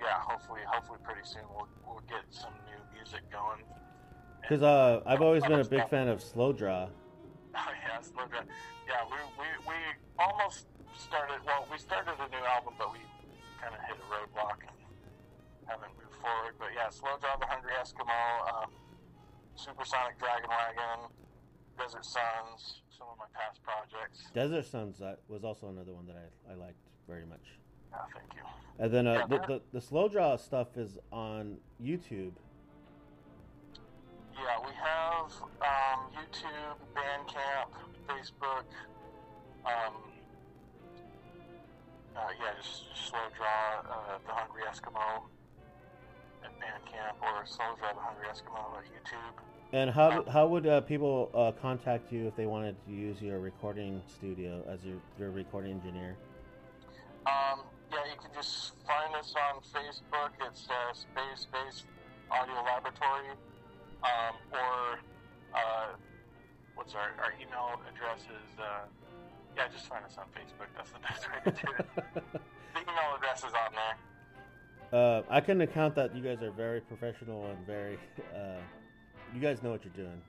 yeah, 0.00 0.20
hopefully, 0.20 0.60
hopefully 0.66 0.98
pretty 1.02 1.24
soon 1.24 1.42
we'll 1.50 1.68
we'll 1.86 2.04
get 2.08 2.28
some 2.30 2.52
new 2.68 2.78
music 2.94 3.24
going. 3.32 3.64
Because 4.42 4.62
uh, 4.62 5.00
I've 5.06 5.22
always 5.22 5.42
been 5.42 5.60
a 5.60 5.64
big 5.64 5.88
fan 5.88 6.08
of 6.08 6.20
Slow 6.20 6.52
Draw. 6.52 6.88
Oh 8.02 8.26
yeah, 8.26 8.26
slow 8.26 8.26
draw. 8.26 8.42
Yeah, 8.88 9.06
we, 9.06 9.18
we 9.38 9.46
we 9.68 9.76
almost 10.18 10.66
started. 10.98 11.40
Well, 11.46 11.66
we 11.70 11.78
started 11.78 12.14
a 12.18 12.28
new 12.28 12.44
album, 12.44 12.74
but 12.78 12.92
we 12.92 12.98
kind 13.60 13.74
of 13.74 13.80
hit 13.86 13.96
a 13.96 14.06
roadblock 14.10 14.58
and 14.66 14.76
haven't 15.66 15.92
moved 15.94 16.16
forward. 16.20 16.54
But 16.58 16.68
yeah, 16.74 16.90
slow 16.90 17.16
draw, 17.20 17.36
the 17.36 17.46
Hungry 17.46 17.72
Eskimo, 17.80 18.10
um, 18.50 18.70
Supersonic 19.54 20.18
Dragon 20.18 20.50
Wagon, 20.50 21.10
Desert 21.78 22.04
Suns, 22.04 22.82
some 22.90 23.06
of 23.10 23.18
my 23.18 23.26
past 23.34 23.62
projects. 23.62 24.30
Desert 24.34 24.66
Suns 24.66 24.98
that 24.98 25.20
was 25.28 25.44
also 25.44 25.68
another 25.68 25.92
one 25.94 26.06
that 26.06 26.16
I, 26.16 26.52
I 26.52 26.54
liked 26.54 26.82
very 27.06 27.26
much. 27.26 27.58
Yeah, 27.90 27.98
thank 28.14 28.34
you. 28.34 28.42
And 28.78 28.92
then 28.92 29.06
uh, 29.06 29.14
Yeah, 29.14 29.26
the, 29.26 29.38
the 29.46 29.62
the 29.74 29.80
slow 29.80 30.08
draw 30.08 30.36
stuff 30.36 30.76
is 30.76 30.98
on 31.12 31.58
YouTube. 31.82 32.32
Yeah, 34.34 34.58
we 34.64 34.72
have 34.74 35.30
um, 35.60 36.10
YouTube, 36.16 36.76
Bandcamp, 36.96 37.68
Facebook. 38.08 38.64
Um, 39.64 39.94
uh, 42.16 42.20
yeah, 42.40 42.52
just, 42.60 42.90
just 42.90 43.08
slow 43.08 43.20
draw 43.36 43.80
uh, 43.90 44.18
the 44.26 44.32
Hungry 44.32 44.62
Eskimo 44.68 45.22
at 46.44 46.50
Bandcamp 46.60 47.22
or 47.22 47.46
slow 47.46 47.76
draw 47.78 47.92
the 47.92 48.00
Hungry 48.00 48.26
Eskimo 48.26 48.78
at 48.78 48.84
YouTube. 48.84 49.42
And 49.72 49.90
how 49.90 50.22
how 50.24 50.46
would 50.48 50.66
uh, 50.66 50.82
people 50.82 51.30
uh, 51.32 51.52
contact 51.62 52.12
you 52.12 52.26
if 52.26 52.36
they 52.36 52.44
wanted 52.44 52.76
to 52.86 52.92
use 52.92 53.22
your 53.22 53.38
recording 53.38 54.02
studio 54.06 54.62
as 54.68 54.84
your 54.84 54.98
your 55.18 55.30
recording 55.30 55.72
engineer? 55.72 56.16
Um, 57.24 57.60
yeah, 57.90 58.04
you 58.10 58.20
can 58.20 58.30
just 58.34 58.74
find 58.86 59.14
us 59.14 59.34
on 59.34 59.62
Facebook. 59.62 60.30
It's 60.46 60.68
uh, 60.68 60.92
Space 60.92 61.48
Space 61.48 61.84
Audio 62.30 62.62
Laboratory, 62.62 63.30
um, 64.02 64.34
or 64.52 64.98
uh, 65.54 65.86
what's 66.74 66.94
our 66.94 67.10
our 67.22 67.32
email 67.40 67.80
address 67.88 68.20
is. 68.22 68.58
Uh, 68.58 68.84
yeah, 69.56 69.68
just 69.68 69.86
find 69.86 70.04
us 70.04 70.16
on 70.16 70.24
Facebook. 70.32 70.68
That's 70.76 70.90
the 70.90 70.98
best 71.00 71.28
way 71.28 71.38
to 71.44 71.50
do 71.66 71.72
it. 71.78 71.86
the 72.74 72.80
email 72.80 73.16
address 73.16 73.38
is 73.40 73.52
on 73.52 73.72
there. 74.92 74.98
uh, 75.00 75.22
I 75.28 75.40
can 75.40 75.60
account 75.60 75.94
that 75.96 76.16
you 76.16 76.22
guys 76.22 76.42
are 76.42 76.50
very 76.50 76.80
professional 76.80 77.46
and 77.46 77.66
very. 77.66 77.98
Uh, 78.34 78.56
you 79.34 79.40
guys 79.40 79.62
know 79.62 79.70
what 79.70 79.84
you're 79.84 79.92
doing, 79.94 80.20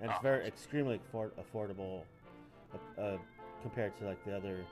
and 0.00 0.10
it's 0.10 0.18
Oh. 0.18 0.22
very 0.22 0.46
extremely 0.46 0.96
afford- 1.08 1.32
affordable 1.36 2.02
uh, 2.74 3.00
uh, 3.00 3.18
compared 3.62 3.96
to 3.98 4.04
like 4.04 4.24
the 4.24 4.36
other 4.36 4.64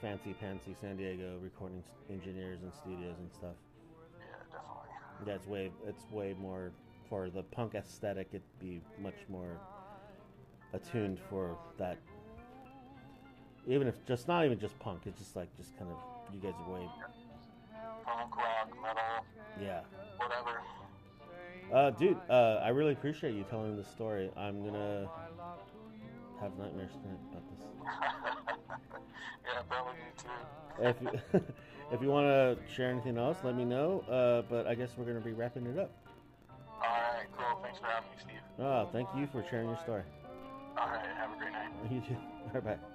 fancy 0.00 0.34
pantsy 0.42 0.78
San 0.80 0.96
Diego 0.96 1.38
recording 1.42 1.82
engineers 2.10 2.62
and 2.62 2.72
studios 2.74 3.16
and 3.18 3.32
stuff. 3.32 3.54
Yeah, 4.18 4.26
definitely. 4.50 5.26
Yeah, 5.26 5.34
it's 5.34 5.46
way 5.46 5.70
it's 5.86 6.10
way 6.10 6.34
more 6.40 6.72
for 7.08 7.30
the 7.30 7.42
punk 7.44 7.74
aesthetic. 7.76 8.28
It'd 8.30 8.42
be 8.60 8.80
much 9.00 9.18
more 9.28 9.56
attuned 10.74 11.18
for 11.30 11.56
that. 11.78 11.96
Even 13.66 13.86
if 13.86 13.94
just 14.06 14.28
not 14.28 14.44
even 14.44 14.58
just 14.58 14.78
punk, 14.78 15.02
it's 15.06 15.18
just 15.18 15.36
like 15.36 15.48
just 15.56 15.76
kind 15.78 15.90
of 15.90 15.96
you 16.34 16.40
guys 16.40 16.52
are 16.66 16.72
way 16.72 16.88
Punk 18.04 18.36
rock, 18.36 18.68
metal, 18.82 19.24
yeah. 19.62 19.80
whatever. 20.18 20.60
Uh, 21.72 21.90
dude, 21.90 22.18
uh, 22.28 22.60
I 22.62 22.68
really 22.68 22.92
appreciate 22.92 23.34
you 23.34 23.44
telling 23.48 23.76
this 23.76 23.88
story. 23.88 24.30
I'm 24.36 24.62
gonna 24.64 25.08
have 26.40 26.56
nightmares 26.58 26.90
tonight 26.92 27.18
about 27.30 27.42
this. 27.50 27.66
yeah, 29.46 29.62
probably 29.68 29.94
me 29.94 29.98
too. 30.18 30.28
If 30.80 30.96
you, 31.00 31.40
if 31.92 32.02
you 32.02 32.08
want 32.08 32.26
to 32.26 32.58
share 32.74 32.90
anything 32.90 33.16
else, 33.16 33.38
let 33.42 33.56
me 33.56 33.64
know. 33.64 34.00
Uh, 34.00 34.42
but 34.50 34.66
I 34.66 34.74
guess 34.74 34.90
we're 34.98 35.06
gonna 35.06 35.20
be 35.20 35.32
wrapping 35.32 35.66
it 35.66 35.78
up. 35.78 35.90
All 36.50 36.80
right, 36.80 37.26
cool. 37.38 37.60
Thanks 37.62 37.78
for 37.78 37.86
having 37.86 38.10
me, 38.10 38.16
Steve. 38.20 38.40
Oh, 38.58 38.88
thank 38.92 39.08
you 39.16 39.26
for 39.32 39.42
sharing 39.48 39.68
your 39.68 39.78
story. 39.78 40.02
All 40.76 40.88
right, 40.88 41.00
have 41.20 41.30
a 41.32 41.38
great 41.38 41.52
night. 41.52 41.70
You 41.90 42.00
too. 42.00 42.16
Right, 42.52 42.64
bye. 42.64 42.93